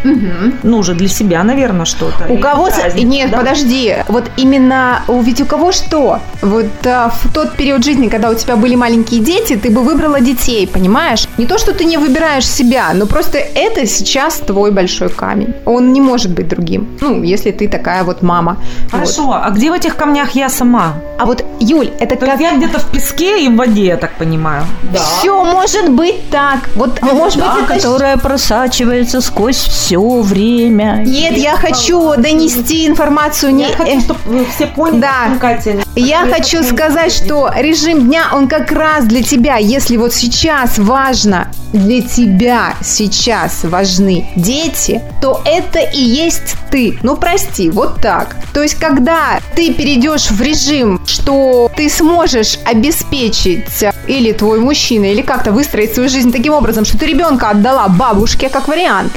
Ну, 0.62 0.78
уже 0.78 0.94
для 0.94 1.08
себя, 1.08 1.42
наверное, 1.42 1.84
что-то. 1.84 2.26
У 2.28 2.38
кого... 2.38 2.68
Нет, 2.94 3.30
подожди. 3.30 3.96
Вот 4.08 4.30
именно... 4.37 5.02
Ведь 5.08 5.40
у 5.40 5.46
кого 5.46 5.72
что? 5.72 6.20
Вот 6.42 6.66
а, 6.84 7.10
в 7.10 7.32
тот 7.32 7.56
период 7.56 7.84
жизни, 7.84 8.08
когда 8.08 8.30
у 8.30 8.34
тебя 8.34 8.56
были 8.56 8.75
маленькие 8.75 9.20
дети, 9.20 9.56
ты 9.56 9.70
бы 9.70 9.82
выбрала 9.82 10.20
детей, 10.20 10.66
понимаешь? 10.66 11.26
Не 11.38 11.46
то, 11.46 11.58
что 11.58 11.72
ты 11.72 11.84
не 11.84 11.96
выбираешь 11.96 12.46
себя, 12.46 12.90
но 12.94 13.06
просто 13.06 13.38
это 13.38 13.87
сейчас 13.87 14.38
твой 14.38 14.70
большой 14.70 15.08
камень. 15.08 15.54
Он 15.64 15.92
не 15.92 16.00
может 16.00 16.32
быть 16.32 16.48
другим. 16.48 16.86
Ну, 17.00 17.22
если 17.22 17.50
ты 17.50 17.68
такая 17.68 18.04
вот 18.04 18.22
мама. 18.22 18.56
Хорошо, 18.90 19.26
вот. 19.26 19.40
а 19.42 19.50
где 19.50 19.70
в 19.70 19.74
этих 19.74 19.96
камнях 19.96 20.30
я 20.32 20.48
сама? 20.48 20.94
А 21.18 21.26
вот, 21.26 21.44
Юль, 21.60 21.90
это 21.98 22.16
То 22.16 22.26
как... 22.26 22.40
я 22.40 22.56
где-то 22.56 22.78
в 22.78 22.90
песке 22.90 23.44
и 23.44 23.48
в 23.48 23.56
воде, 23.56 23.86
я 23.86 23.96
так 23.96 24.12
понимаю. 24.18 24.64
Да. 24.92 24.98
Все 24.98 25.44
может 25.44 25.90
быть 25.90 26.30
так. 26.30 26.68
Вот, 26.76 27.00
ну, 27.02 27.14
может 27.14 27.38
да, 27.38 27.54
быть, 27.54 27.64
это... 27.64 27.74
которая 27.74 28.16
просачивается 28.16 29.20
сквозь 29.20 29.56
все 29.56 30.20
время. 30.20 31.02
Нет, 31.04 31.36
я 31.36 31.56
хочу 31.56 32.14
донести 32.16 32.86
информацию 32.86 33.54
не... 33.54 33.64
Я 33.64 33.76
хочу, 33.76 34.00
чтобы 34.00 34.46
все 34.54 34.66
поняли, 34.66 35.00
да. 35.00 35.38
Катя. 35.40 35.78
Я 35.96 36.26
хочу 36.26 36.62
сказать, 36.62 37.12
что 37.12 37.50
режим 37.56 38.06
дня, 38.06 38.22
он 38.32 38.48
как 38.48 38.70
раз 38.70 39.04
для 39.04 39.22
тебя, 39.22 39.56
если 39.56 39.96
вот 39.96 40.14
сейчас 40.14 40.78
важно, 40.78 41.48
для 41.72 42.02
тебя 42.02 42.74
сейчас 42.82 43.64
важны 43.64 44.26
дети, 44.36 45.02
то 45.20 45.38
это 45.45 45.78
и 45.78 46.00
есть 46.00 46.57
ты. 46.71 46.99
Ну, 47.02 47.16
прости, 47.16 47.71
вот 47.71 48.00
так. 48.00 48.37
То 48.52 48.62
есть, 48.62 48.75
когда 48.76 49.40
ты 49.54 49.73
перейдешь 49.73 50.30
в 50.30 50.40
режим, 50.40 51.00
что 51.07 51.71
ты 51.76 51.88
сможешь 51.88 52.59
обеспечить 52.64 53.85
или 54.07 54.33
твой 54.33 54.61
мужчина, 54.61 55.07
или 55.07 55.23
как-то 55.23 55.52
выстроить 55.52 55.95
свою 55.95 56.09
жизнь 56.09 56.33
таким 56.33 56.52
образом, 56.52 56.85
что 56.85 56.99
ты 56.99 57.07
ребенка 57.07 57.50
отдала 57.50 57.88
бабушке 57.88 58.49
как 58.49 58.68
вариант, 58.68 59.12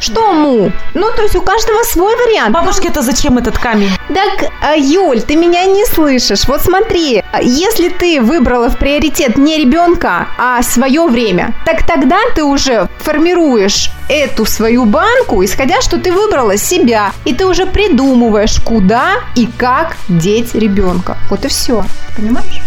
что 0.00 0.32
му? 0.32 0.72
Ну, 0.94 1.10
то 1.16 1.22
есть 1.22 1.36
у 1.36 1.42
каждого 1.42 1.82
свой 1.84 2.14
вариант. 2.16 2.54
Бабушке 2.54 2.88
это 2.88 3.02
зачем 3.02 3.38
этот 3.38 3.58
камень? 3.58 3.90
Так, 4.08 4.50
а, 4.62 4.76
Юль, 4.76 5.20
ты 5.20 5.36
меня 5.36 5.64
не 5.64 5.84
слышишь. 5.86 6.46
Вот 6.48 6.62
смотри, 6.62 7.22
если 7.42 7.88
ты 7.88 8.20
выбрала 8.20 8.68
в 8.68 8.76
приоритет 8.76 9.38
не 9.38 9.58
ребенка, 9.58 10.28
а 10.38 10.62
свое 10.62 11.06
время, 11.06 11.54
так 11.64 11.86
тогда 11.86 12.18
ты 12.34 12.44
уже 12.44 12.88
формируешь 12.98 13.90
эту 14.08 14.44
свою 14.44 14.84
банку, 14.84 15.44
исходя, 15.44 15.80
что 15.80 15.98
ты 15.98 16.12
выбрала 16.12 16.56
себя, 16.56 17.12
и 17.24 17.34
ты 17.34 17.46
уже 17.46 17.66
придумываешь, 17.66 18.60
куда 18.60 19.24
и 19.34 19.46
как 19.46 19.96
деть 20.08 20.54
ребенка. 20.54 21.16
Вот 21.30 21.44
и 21.44 21.48
все. 21.48 21.84
Понимаешь? 22.16 22.60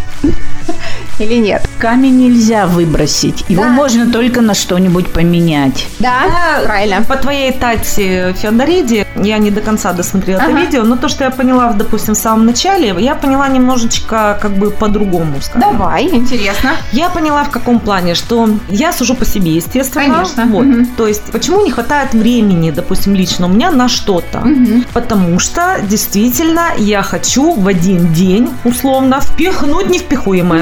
Или 1.19 1.35
нет? 1.35 1.67
Камень 1.77 2.17
нельзя 2.17 2.65
выбросить. 2.65 3.43
Его 3.49 3.63
да. 3.63 3.69
можно 3.69 4.11
только 4.11 4.41
на 4.41 4.53
что-нибудь 4.53 5.07
поменять. 5.07 5.87
Да, 5.99 6.23
да, 6.27 6.63
правильно. 6.65 7.03
По 7.03 7.17
твоей 7.17 7.51
Тате 7.51 8.33
Феодориде, 8.37 9.05
я 9.15 9.37
не 9.37 9.51
до 9.51 9.59
конца 9.61 9.91
досмотрела 9.91 10.41
ага. 10.41 10.51
это 10.51 10.59
видео, 10.61 10.83
но 10.83 10.95
то, 10.95 11.09
что 11.09 11.25
я 11.25 11.29
поняла, 11.29 11.73
допустим, 11.73 12.13
в 12.13 12.17
самом 12.17 12.45
начале, 12.45 12.95
я 12.99 13.15
поняла 13.15 13.49
немножечко 13.49 14.37
как 14.41 14.51
бы 14.51 14.71
по-другому. 14.71 15.41
Скажем. 15.41 15.71
Давай, 15.71 16.05
интересно. 16.05 16.71
Я 16.93 17.09
поняла 17.09 17.43
в 17.43 17.49
каком 17.49 17.79
плане, 17.79 18.15
что 18.15 18.49
я 18.69 18.93
сужу 18.93 19.15
по 19.15 19.25
себе, 19.25 19.55
естественно. 19.55 20.05
Конечно. 20.05 20.45
Вот. 20.45 20.65
Угу. 20.65 20.85
То 20.97 21.07
есть, 21.07 21.23
почему 21.31 21.61
не 21.65 21.71
хватает 21.71 22.13
времени, 22.13 22.71
допустим, 22.71 23.13
лично 23.13 23.47
у 23.47 23.49
меня 23.49 23.71
на 23.71 23.89
что-то? 23.89 24.39
Угу. 24.39 24.83
Потому 24.93 25.39
что, 25.39 25.79
действительно, 25.83 26.67
я 26.77 27.03
хочу 27.03 27.51
в 27.53 27.67
один 27.67 28.13
день, 28.13 28.49
условно, 28.63 29.19
впихнуть 29.19 29.89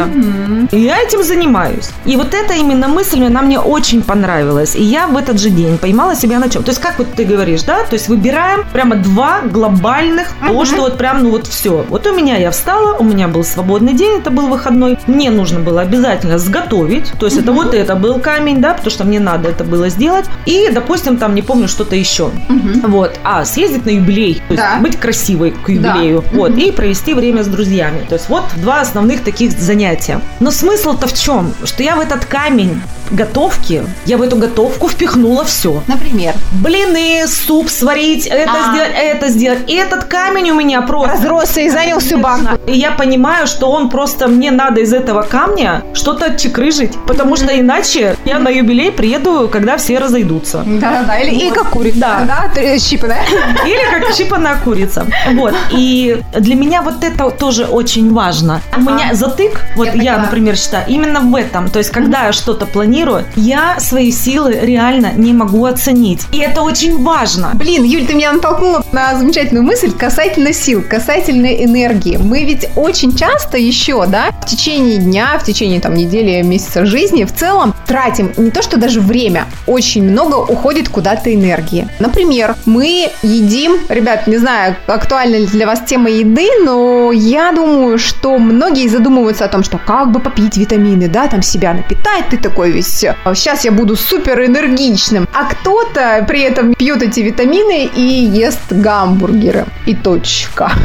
Угу. 0.06 0.68
И 0.72 0.80
я 0.80 1.00
этим 1.00 1.24
занимаюсь. 1.24 1.90
И 2.06 2.16
вот 2.16 2.34
эта 2.34 2.54
именно 2.54 2.88
мысль, 2.88 3.24
она 3.24 3.42
мне 3.42 3.60
очень 3.60 4.02
понравилась. 4.02 4.76
И 4.76 4.84
я 4.84 5.08
в 5.08 5.18
этот 5.18 5.40
же 5.40 5.50
день 5.50 5.78
поймала 5.78 6.16
себя 6.16 6.40
на 6.40 6.50
чем. 6.50 6.64
То 6.64 6.72
есть, 6.72 6.82
как 6.82 7.00
вот 7.00 7.08
ты 7.16 7.26
говоришь, 7.26 7.64
да? 7.64 7.84
То 7.84 7.94
есть, 7.94 8.10
выбираем 8.10 8.66
прямо 8.74 8.96
два 8.96 9.42
глобальных, 9.42 10.28
uh-huh. 10.42 10.52
то, 10.52 10.66
что 10.66 10.82
вот 10.82 10.98
прям, 10.98 11.24
ну 11.24 11.32
вот 11.32 11.48
все. 11.48 11.86
Вот 11.90 12.06
у 12.08 12.16
меня 12.16 12.38
я 12.38 12.52
встала, 12.52 12.98
у 12.98 13.04
меня 13.04 13.28
был 13.28 13.44
свободный 13.44 13.94
день, 13.94 14.20
это 14.20 14.30
был 14.30 14.48
выходной. 14.48 14.98
Мне 15.08 15.32
нужно 15.32 15.60
было 15.60 15.82
обязательно 15.82 16.38
сготовить. 16.38 17.12
То 17.20 17.26
есть, 17.26 17.38
uh-huh. 17.38 17.44
это 17.44 17.52
вот 17.52 17.74
это 17.74 17.96
был 17.96 18.20
камень, 18.20 18.62
да, 18.62 18.74
потому 18.74 18.92
что 18.92 19.04
мне 19.04 19.20
надо 19.20 19.50
это 19.50 19.64
было 19.64 19.90
сделать. 19.90 20.26
И, 20.46 20.70
допустим, 20.72 21.18
там, 21.18 21.36
не 21.36 21.42
помню, 21.42 21.68
что-то 21.68 21.96
еще. 21.96 22.30
Uh-huh. 22.50 22.88
Вот. 22.88 23.20
А, 23.24 23.46
съездить 23.46 23.86
на 23.86 23.92
юбилей. 23.92 24.36
То 24.48 24.54
есть, 24.54 24.64
да. 24.64 24.80
быть 24.82 24.98
красивой 24.98 25.52
к 25.52 25.70
юбилею. 25.70 26.22
Да. 26.22 26.38
Вот. 26.38 26.52
Uh-huh. 26.52 26.68
И 26.68 26.72
провести 26.72 27.14
время 27.14 27.44
с 27.44 27.48
друзьями. 27.48 28.06
То 28.08 28.16
есть, 28.16 28.30
вот 28.30 28.44
два 28.58 28.82
основных 28.82 29.24
таких 29.24 29.37
занятия. 29.46 30.20
Но 30.40 30.52
смысл-то 30.52 31.08
в 31.08 31.14
чем? 31.14 31.54
Что 31.64 31.84
я 31.84 31.96
в 31.96 32.00
этот 32.00 32.26
камень 32.26 32.82
готовки, 33.12 33.84
я 34.06 34.18
в 34.18 34.22
эту 34.22 34.36
готовку 34.36 34.90
впихнула 34.90 35.46
все. 35.46 35.82
Например? 35.88 36.34
Блины, 36.52 37.26
суп 37.28 37.70
сварить, 37.70 38.28
это 38.28 38.52
а. 38.52 38.72
сделать, 38.72 38.92
это 38.94 39.30
сделать. 39.30 39.60
И 39.68 39.76
этот 39.76 40.06
камень 40.06 40.52
у 40.52 40.56
меня 40.56 40.82
просто... 40.82 41.14
Разросся 41.14 41.62
и 41.62 41.70
занял 41.70 42.00
всю 42.00 42.18
банку. 42.18 42.60
И 42.68 42.74
я 42.74 42.92
понимаю, 42.92 43.48
что 43.48 43.72
он 43.72 43.90
просто, 43.90 44.28
мне 44.28 44.52
надо 44.52 44.82
из 44.82 44.92
этого 44.92 45.22
камня 45.22 45.84
что-то 45.94 46.38
чекрыжить, 46.38 46.98
потому 47.08 47.38
что 47.38 47.58
иначе 47.58 48.17
я 48.28 48.40
на 48.40 48.50
юбилей 48.50 48.92
приеду, 48.92 49.50
когда 49.52 49.78
все 49.78 50.00
разойдутся. 50.00 50.64
Да-да-да, 50.66 51.20
или, 51.20 51.36
или 51.36 51.50
как 51.50 51.70
курица. 51.70 52.00
Да. 52.00 52.52
да, 52.54 52.80
щипаная. 52.80 53.24
Или 53.66 54.00
как 54.00 54.14
щипаная 54.16 54.58
курица. 54.64 55.06
Вот. 55.34 55.54
И 55.72 56.22
для 56.34 56.56
меня 56.56 56.82
вот 56.82 57.04
это 57.04 57.30
тоже 57.32 57.66
очень 57.66 58.14
важно. 58.14 58.62
У 58.76 58.82
меня 58.82 59.14
затык, 59.14 59.62
вот 59.76 59.94
я, 59.96 60.18
например, 60.18 60.56
считаю, 60.58 60.86
именно 60.88 61.22
в 61.22 61.36
этом. 61.36 61.70
То 61.70 61.80
есть, 61.80 61.92
когда 61.92 62.26
я 62.26 62.34
что-то 62.34 62.66
планирую, 62.66 63.26
я 63.36 63.80
свои 63.80 64.12
силы 64.12 64.54
реально 64.62 65.14
не 65.16 65.34
могу 65.34 65.66
оценить. 65.66 66.22
И 66.32 66.40
это 66.40 66.62
очень 66.62 67.04
важно. 67.04 67.52
Блин, 67.54 67.84
Юль, 67.84 68.06
ты 68.06 68.14
меня 68.14 68.34
натолкнула 68.34 68.84
на 68.92 69.16
замечательную 69.16 69.64
мысль 69.64 69.92
касательно 69.92 70.54
сил, 70.54 70.84
касательно 70.88 71.48
энергии. 71.48 72.18
Мы 72.18 72.44
ведь 72.44 72.68
очень 72.76 73.16
часто 73.16 73.58
еще, 73.58 74.06
да, 74.08 74.32
в 74.42 74.46
течение 74.46 74.98
дня, 74.98 75.38
в 75.40 75.44
течение 75.44 75.80
там 75.80 75.94
недели, 75.94 76.42
месяца 76.42 76.86
жизни 76.86 77.24
в 77.24 77.34
целом 77.34 77.74
тратим 77.86 78.17
тратим 78.18 78.34
не 78.44 78.52
то, 78.52 78.62
что 78.62 78.78
даже 78.78 79.02
время, 79.02 79.46
очень 79.66 80.04
много 80.04 80.36
уходит 80.36 80.90
куда-то 80.90 81.34
энергии. 81.34 81.88
Например, 82.00 82.56
мы 82.66 83.10
едим, 83.22 83.78
ребят, 83.90 84.28
не 84.28 84.38
знаю, 84.38 84.76
актуальна 84.88 85.36
ли 85.36 85.46
для 85.46 85.66
вас 85.66 85.82
тема 85.86 86.10
еды, 86.10 86.48
но 86.64 87.12
я 87.12 87.52
думаю, 87.52 88.00
что 88.00 88.38
многие 88.38 88.88
задумываются 88.88 89.46
о 89.46 89.48
том, 89.48 89.64
что 89.64 89.78
как 89.78 90.12
бы 90.12 90.20
попить 90.20 90.58
витамины, 90.58 91.08
да, 91.08 91.28
там 91.28 91.42
себя 91.42 91.74
напитать, 91.74 92.30
ты 92.30 92.38
такой 92.38 92.72
весь, 92.72 92.88
сейчас 92.88 93.66
я 93.66 93.72
буду 93.72 93.96
супер 93.96 94.46
энергичным. 94.46 95.28
А 95.34 95.46
кто-то 95.46 96.26
при 96.28 96.42
этом 96.42 96.74
пьет 96.74 97.04
эти 97.04 97.20
витамины 97.20 97.90
и 97.96 98.02
ест 98.02 98.72
гамбургеры. 98.72 99.66
И 99.86 99.96
точка. 99.96 100.72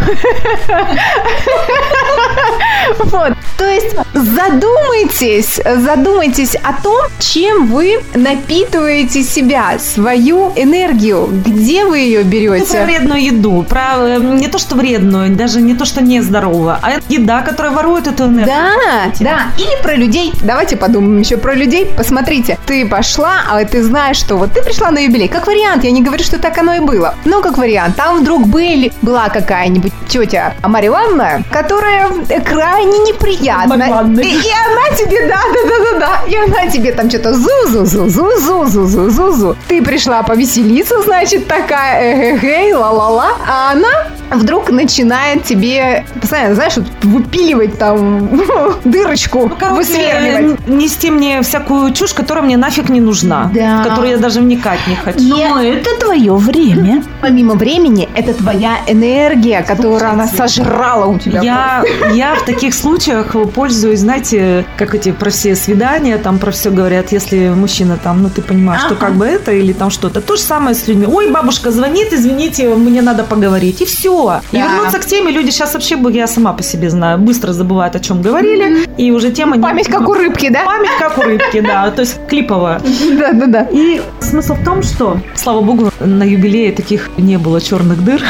Вот. 2.99 3.33
То 3.59 3.69
есть 3.69 3.95
задумайтесь, 4.13 5.61
задумайтесь 5.65 6.57
о 6.57 6.73
том, 6.83 7.07
чем 7.23 7.67
вы 7.67 8.01
напитываете 8.15 9.23
себя, 9.23 9.79
свою 9.79 10.53
энергию, 10.57 11.29
где 11.47 11.85
вы 11.85 11.99
ее 11.99 12.25
Ну, 12.25 12.31
берете. 12.31 12.67
про 12.77 12.85
вредную 12.85 13.23
еду, 13.23 13.65
про 13.69 13.95
э, 13.99 14.19
не 14.19 14.49
то, 14.49 14.59
что 14.59 14.75
вредную, 14.77 15.31
даже 15.37 15.61
не 15.61 15.75
то, 15.75 15.85
что 15.85 16.03
нездоровую, 16.03 16.77
а 16.83 16.91
еда, 17.09 17.43
которая 17.43 17.73
ворует 17.73 18.07
эту 18.07 18.25
энергию. 18.25 18.47
Да, 18.47 19.13
да. 19.21 19.39
Или 19.57 19.83
про 19.83 19.95
людей. 19.95 20.33
Давайте 20.43 20.77
подумаем 20.77 21.21
еще 21.21 21.37
про 21.37 21.55
людей. 21.55 21.87
Посмотрите, 21.97 22.59
ты 22.67 22.87
пошла, 22.87 23.43
а 23.51 23.65
ты 23.65 23.83
знаешь, 23.83 24.17
что 24.17 24.37
вот 24.37 24.53
ты 24.53 24.63
пришла 24.63 24.91
на 24.91 24.99
юбилей. 24.99 25.29
Как 25.29 25.47
вариант, 25.47 25.85
я 25.85 25.91
не 25.93 26.03
говорю, 26.03 26.25
что 26.25 26.39
так 26.39 26.59
оно 26.59 26.75
и 26.75 26.81
было. 26.81 27.15
Но 27.25 27.41
как 27.41 27.57
вариант, 27.59 27.97
там 27.97 28.21
вдруг 28.21 28.47
были, 28.49 28.93
была 29.03 29.29
какая-нибудь 29.29 29.93
тетя 30.09 30.55
Марья 30.67 30.89
Ивановна, 30.89 31.43
которая 31.51 32.09
крайне 32.45 32.99
неприятна. 32.99 33.75
И, 34.21 34.27
и 34.27 34.51
она 34.51 34.97
тебе, 34.97 35.29
да, 35.29 35.41
да, 35.55 35.69
да, 35.69 35.85
да, 35.85 35.99
да. 35.99 36.29
И 36.29 36.37
она 36.37 36.71
тебе 36.71 36.93
там 36.93 37.09
что-то 37.13 37.35
зу-зу-зу-зу-зу-зу-зу-зу. 37.35 39.57
Ты 39.69 39.83
пришла 39.83 40.23
повеселиться, 40.23 41.03
значит, 41.03 41.47
такая, 41.47 42.39
эй, 42.41 42.73
ла-ла-ла. 42.73 43.33
А 43.47 43.73
она 43.73 44.07
вдруг 44.35 44.71
начинает 44.71 45.45
тебе, 45.45 46.05
постоянно, 46.21 46.55
знаешь, 46.55 46.77
вот 46.77 46.87
выпиливать 47.03 47.79
там 47.79 48.29
дырочку, 48.85 49.49
Ну, 49.49 49.57
короче, 49.59 49.77
высверливать. 49.93 50.69
нести 50.69 51.11
мне 51.11 51.43
всякую 51.43 51.93
чушь, 51.93 52.13
которая 52.15 52.45
мне 52.45 52.57
нафиг 52.57 52.89
не 52.89 53.01
нужна. 53.01 53.51
Да. 53.55 53.81
В 53.83 53.89
которую 53.89 54.11
я 54.13 54.19
даже 54.19 54.41
вникать 54.41 54.81
не 54.89 54.97
хочу. 54.97 55.21
Но 55.23 55.61
это 55.63 55.91
твое 56.01 56.35
время. 56.35 57.03
Помимо 57.21 57.55
времени, 57.55 58.09
это 58.15 58.35
твоя 58.35 58.79
энергия, 58.87 59.63
которую 59.63 60.09
она 60.09 60.27
сожрала 60.27 61.07
у 61.07 61.19
тебя. 61.19 61.41
Я, 61.43 61.85
я 62.15 62.35
в 62.35 62.43
таких 62.45 62.75
случаях 62.75 63.35
пользуюсь, 63.55 64.01
знаете, 64.01 64.65
как 64.77 64.95
эти 64.95 65.13
про 65.13 65.31
все 65.31 65.55
свидания, 65.55 66.19
там 66.19 66.39
про 66.39 66.51
все 66.51 66.71
говорят, 66.71 67.13
если 67.13 67.49
мужчина 67.49 67.99
там, 68.03 68.23
ну 68.23 68.31
ты 68.31 68.43
понимаешь, 68.43 68.81
что 68.83 68.93
Ага. 68.95 69.07
как 69.07 69.15
бы 69.15 69.27
это 69.27 69.53
или 69.53 69.73
там 69.73 69.91
что-то. 69.91 70.21
То 70.21 70.37
же 70.37 70.43
самое 70.43 70.75
с 70.75 70.87
людьми. 70.89 71.07
Ой, 71.07 71.31
бабушка 71.31 71.71
звонит, 71.71 72.13
извините, 72.13 72.75
мне 72.75 73.03
надо 73.03 73.25
поговорить. 73.25 73.81
И 73.81 73.85
все. 73.85 74.22
И 74.53 74.57
Да. 74.59 74.69
вернуться 74.75 74.99
к 74.99 75.05
теме. 75.05 75.31
Люди 75.33 75.51
сейчас 75.51 75.75
вообще, 75.75 75.99
я 76.13 76.27
сама 76.27 76.53
по 76.53 76.63
себе 76.63 76.91
знаю, 76.91 77.19
быстро 77.19 77.53
забывают, 77.53 77.97
о 77.97 78.01
чем 78.01 78.23
говорили. 78.23 78.87
И 78.99 79.11
уже 79.13 79.31
тема... 79.31 79.57
не- 79.57 79.63
Память 79.63 79.89
как 79.89 80.09
у 80.09 80.15
рыбки, 80.15 80.49
да? 80.51 80.65
Память 80.65 80.91
как 80.99 81.19
у 81.19 81.23
рыбки, 81.23 81.61
да. 81.61 81.91
То 81.91 82.01
есть 82.03 82.19
клиповая. 82.29 82.81
Да, 83.19 83.33
да, 83.33 83.47
да. 83.47 83.69
И 83.73 84.01
смысл 84.21 84.55
в 84.55 84.65
том, 84.65 84.83
что, 84.83 85.19
слава 85.35 85.61
богу, 85.61 85.91
на 86.01 86.23
юбилее 86.25 86.73
таких 86.73 87.11
не 87.19 87.37
было 87.39 87.61
черных 87.61 88.05
дыр, 88.05 88.23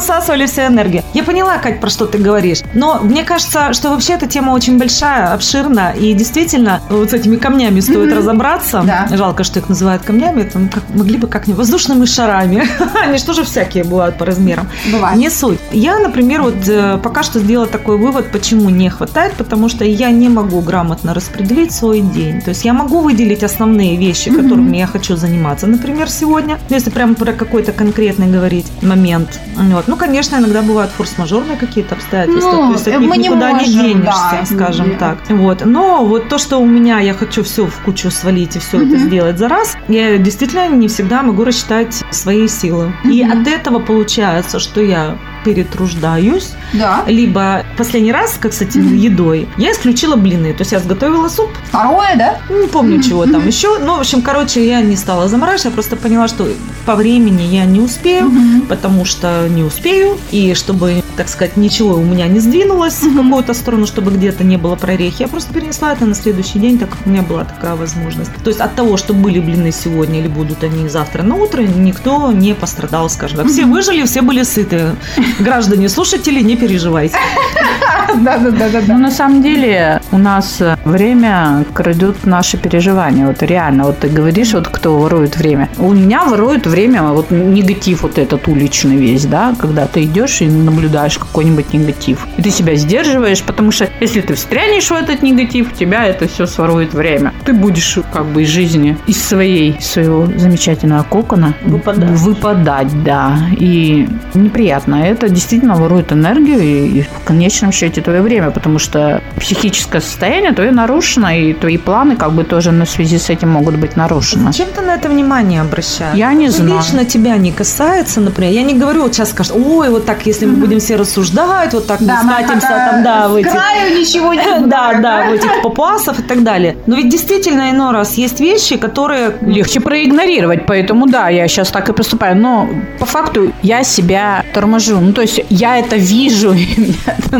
высасывали 0.00 0.46
всю 0.46 0.62
энергию. 0.62 1.02
Я 1.12 1.24
поняла, 1.24 1.58
Кать, 1.58 1.80
про 1.80 1.90
что 1.90 2.06
ты 2.06 2.16
говоришь. 2.16 2.60
Но 2.72 3.00
мне 3.02 3.22
кажется, 3.22 3.74
что 3.74 3.90
вообще 3.90 4.14
эта 4.14 4.26
тема 4.26 4.52
очень 4.52 4.78
большая, 4.78 5.34
обширна, 5.34 5.92
и 5.92 6.14
действительно 6.14 6.80
вот 6.88 7.10
с 7.10 7.12
этими 7.12 7.36
камнями 7.36 7.80
стоит 7.80 8.12
разобраться. 8.14 8.82
Да. 8.86 9.08
Жалко, 9.14 9.44
что 9.44 9.58
их 9.58 9.68
называют 9.68 10.02
камнями, 10.02 10.42
там 10.42 10.68
как, 10.68 10.82
могли 10.94 11.18
бы 11.18 11.26
как-нибудь 11.26 11.58
воздушными 11.58 12.06
шарами. 12.06 12.66
Они 13.04 13.18
что 13.18 13.34
же 13.34 13.44
всякие 13.44 13.84
бывают 13.84 14.16
по 14.16 14.24
размерам. 14.24 14.68
Бывает. 14.90 15.18
Не 15.18 15.28
суть. 15.28 15.58
Я, 15.70 15.98
например, 15.98 16.42
вот 16.42 16.66
э, 16.66 16.98
пока 17.02 17.22
что 17.22 17.38
сделала 17.38 17.66
такой 17.66 17.98
вывод, 17.98 18.32
почему 18.32 18.70
не 18.70 18.88
хватает, 18.88 19.34
потому 19.34 19.68
что 19.68 19.84
я 19.84 20.10
не 20.10 20.30
могу 20.30 20.60
грамотно 20.62 21.12
распределить 21.12 21.72
свой 21.72 22.00
день. 22.00 22.40
То 22.40 22.50
есть 22.50 22.64
я 22.64 22.72
могу 22.72 23.00
выделить 23.00 23.42
основные 23.42 23.96
вещи, 23.96 24.30
которыми 24.30 24.78
я 24.78 24.86
хочу 24.86 25.16
заниматься. 25.16 25.66
Например, 25.66 26.08
сегодня, 26.08 26.58
если 26.70 26.90
прям 26.90 27.14
про 27.14 27.32
какой-то 27.32 27.72
конкретный 27.72 28.28
говорить 28.28 28.66
момент. 28.82 29.40
Вот. 29.56 29.89
Ну, 29.90 29.96
конечно, 29.96 30.36
иногда 30.36 30.62
бывают 30.62 30.92
форс-мажорные 30.92 31.56
какие-то 31.56 31.96
обстоятельства. 31.96 32.52
Ну, 32.52 32.66
то 32.68 32.72
есть 32.74 32.86
от 32.86 33.00
них 33.00 33.10
не 33.10 33.18
никуда 33.24 33.50
не, 33.50 33.58
можем, 33.58 33.72
денешься, 33.72 34.38
да. 34.38 34.44
скажем 34.46 34.88
Нет. 34.90 34.98
так. 35.00 35.18
Вот. 35.30 35.64
Но 35.64 36.04
вот 36.04 36.28
то, 36.28 36.38
что 36.38 36.58
у 36.58 36.64
меня, 36.64 37.00
я 37.00 37.12
хочу 37.12 37.42
все 37.42 37.66
в 37.66 37.74
кучу 37.80 38.08
свалить 38.12 38.54
и 38.54 38.60
все 38.60 38.76
это 38.76 38.86
Мгм. 38.86 38.98
сделать 38.98 39.38
за 39.38 39.48
раз, 39.48 39.76
я 39.88 40.16
действительно 40.18 40.68
не 40.68 40.86
всегда 40.86 41.24
могу 41.24 41.42
рассчитать 41.42 42.04
свои 42.12 42.46
силы. 42.46 42.92
И 43.02 43.24
Мгм. 43.24 43.40
от 43.40 43.48
этого 43.48 43.80
получается, 43.80 44.60
что 44.60 44.80
я 44.80 45.16
перетруждаюсь, 45.44 46.50
Да. 46.72 47.04
либо 47.06 47.64
последний 47.76 48.12
раз, 48.12 48.36
как 48.40 48.52
с 48.52 48.60
этим 48.60 48.96
едой, 48.96 49.48
я 49.56 49.72
исключила 49.72 50.16
блины. 50.16 50.52
То 50.52 50.60
есть 50.62 50.72
я 50.72 50.78
сготовила 50.80 51.28
суп, 51.28 51.50
Второе, 51.68 52.16
да? 52.16 52.38
не 52.54 52.66
помню, 52.66 53.02
чего 53.02 53.26
там 53.26 53.46
еще. 53.46 53.78
Ну, 53.78 53.96
в 53.96 54.00
общем, 54.00 54.22
короче, 54.22 54.66
я 54.66 54.80
не 54.80 54.96
стала 54.96 55.28
заморачиваться, 55.28 55.68
я 55.68 55.74
просто 55.74 55.96
поняла, 55.96 56.28
что 56.28 56.48
по 56.86 56.94
времени 56.94 57.42
я 57.42 57.64
не 57.64 57.80
успею, 57.80 58.30
потому 58.68 59.04
что 59.04 59.46
не 59.48 59.62
успею. 59.62 60.18
И 60.30 60.54
чтобы, 60.54 61.02
так 61.16 61.28
сказать, 61.28 61.56
ничего 61.56 61.94
у 61.96 62.04
меня 62.04 62.26
не 62.26 62.40
сдвинулось 62.40 63.02
в 63.02 63.16
какую-то 63.16 63.54
сторону, 63.54 63.86
чтобы 63.86 64.10
где-то 64.10 64.44
не 64.44 64.56
было 64.56 64.76
прорехи, 64.76 65.22
я 65.22 65.28
просто 65.28 65.52
перенесла 65.54 65.92
это 65.92 66.04
на 66.06 66.14
следующий 66.14 66.58
день, 66.58 66.78
так 66.78 66.90
как 66.90 66.98
у 67.06 67.10
меня 67.10 67.22
была 67.22 67.44
такая 67.44 67.74
возможность. 67.76 68.30
То 68.44 68.50
есть 68.50 68.60
от 68.60 68.74
того, 68.74 68.96
что 68.96 69.14
были 69.14 69.40
блины 69.40 69.72
сегодня 69.72 70.20
или 70.20 70.28
будут 70.28 70.62
они 70.64 70.88
завтра 70.88 71.22
на 71.22 71.34
утро, 71.36 71.62
никто 71.62 72.32
не 72.32 72.54
пострадал, 72.54 73.08
скажем 73.10 73.38
так. 73.38 73.46
Все 73.48 73.64
выжили, 73.64 74.04
все 74.04 74.22
были 74.22 74.42
сыты. 74.42 74.96
Граждане, 75.38 75.88
слушатели, 75.88 76.40
не 76.40 76.56
переживайте. 76.56 77.18
Да, 78.24 78.38
да, 78.38 78.50
да, 78.50 78.68
да, 78.68 78.80
Ну, 78.88 78.98
на 78.98 79.10
самом 79.10 79.42
деле, 79.42 80.00
у 80.12 80.18
нас 80.18 80.60
э, 80.60 80.76
время 80.84 81.64
крадет 81.72 82.26
наши 82.26 82.56
переживания. 82.58 83.26
Вот 83.26 83.42
реально, 83.42 83.84
вот 83.84 83.98
ты 84.00 84.08
говоришь, 84.08 84.52
вот 84.52 84.68
кто 84.68 84.98
ворует 84.98 85.36
время. 85.36 85.68
У 85.78 85.92
меня 85.92 86.24
ворует 86.24 86.66
время 86.66 87.02
вот 87.02 87.30
негатив 87.30 88.02
вот 88.02 88.18
этот 88.18 88.48
уличный 88.48 88.96
весь, 88.96 89.26
да, 89.26 89.54
когда 89.58 89.86
ты 89.86 90.04
идешь 90.04 90.42
и 90.42 90.46
наблюдаешь 90.46 91.18
какой-нибудь 91.18 91.72
негатив. 91.72 92.26
И 92.36 92.42
ты 92.42 92.50
себя 92.50 92.74
сдерживаешь, 92.74 93.42
потому 93.42 93.72
что 93.72 93.88
если 94.00 94.20
ты 94.20 94.34
встрянешь 94.34 94.90
в 94.90 94.92
этот 94.92 95.22
негатив, 95.22 95.72
у 95.72 95.76
тебя 95.76 96.04
это 96.04 96.28
все 96.28 96.46
сворует 96.46 96.94
время. 96.94 97.32
Ты 97.44 97.52
будешь 97.52 97.98
как 98.12 98.26
бы 98.26 98.42
из 98.42 98.48
жизни, 98.48 98.96
из 99.06 99.22
своей, 99.22 99.76
из 99.78 99.86
своего 99.86 100.26
замечательного 100.26 101.04
кокона 101.04 101.54
Выпадать. 101.64 102.10
выпадать, 102.10 103.02
да. 103.04 103.38
И 103.58 104.08
неприятно. 104.34 104.96
Это 104.96 105.28
действительно 105.28 105.76
ворует 105.76 106.12
энергию 106.12 106.60
и, 106.60 106.98
и 106.98 107.02
в 107.02 107.24
конечном 107.24 107.72
счете 107.72 107.99
твое 108.00 108.22
время, 108.22 108.50
потому 108.50 108.78
что 108.78 109.22
психическое 109.38 110.00
состояние 110.00 110.52
твое 110.52 110.70
нарушено, 110.70 111.30
и 111.30 111.52
твои 111.54 111.78
планы 111.78 112.16
как 112.16 112.32
бы 112.32 112.44
тоже 112.44 112.72
на 112.72 112.86
связи 112.86 113.18
с 113.18 113.30
этим 113.30 113.50
могут 113.50 113.76
быть 113.76 113.96
нарушены. 113.96 114.52
Зачем 114.52 114.68
ты 114.74 114.82
на 114.82 114.94
это 114.94 115.08
внимание 115.08 115.60
обращаешь? 115.60 116.16
Я 116.16 116.32
не 116.32 116.46
Это 116.46 116.56
знаю. 116.56 116.78
Лично 116.78 117.04
тебя 117.04 117.36
не 117.36 117.52
касается, 117.52 118.20
например. 118.20 118.52
Я 118.52 118.62
не 118.62 118.74
говорю, 118.74 119.02
вот 119.02 119.14
сейчас 119.14 119.30
скажешь, 119.30 119.52
ой, 119.54 119.88
вот 119.90 120.06
так, 120.06 120.26
если 120.26 120.46
мы 120.46 120.56
будем 120.56 120.78
все 120.78 120.96
рассуждать, 120.96 121.74
вот 121.74 121.86
так 121.86 122.00
мы 122.00 122.12
скатимся 122.24 122.68
там, 122.68 123.02
да, 123.02 123.28
в 123.28 123.36
эти... 123.36 123.48
краю 123.48 123.98
ничего 123.98 124.34
не 124.34 124.40
Да, 124.66 124.94
да, 125.00 125.30
в 125.30 125.32
этих 125.32 125.62
папуасов 125.62 126.18
и 126.20 126.22
так 126.22 126.42
далее. 126.42 126.76
Но 126.86 126.96
ведь 126.96 127.08
действительно 127.08 127.70
иной 127.70 127.92
раз 127.92 128.14
есть 128.14 128.40
вещи, 128.40 128.76
которые 128.76 129.32
Легче 129.40 129.80
проигнорировать, 129.80 130.66
поэтому 130.66 131.06
да, 131.06 131.28
я 131.28 131.48
сейчас 131.48 131.68
так 131.68 131.88
и 131.88 131.92
поступаю. 131.92 132.36
Но 132.36 132.68
по 132.98 133.06
факту 133.06 133.52
я 133.62 133.82
себя 133.84 134.44
торможу. 134.54 135.00
Ну, 135.00 135.12
то 135.12 135.22
есть 135.22 135.40
я 135.50 135.78
это 135.78 135.96
вижу, 135.96 136.52
и 136.54 136.94
это 137.16 137.38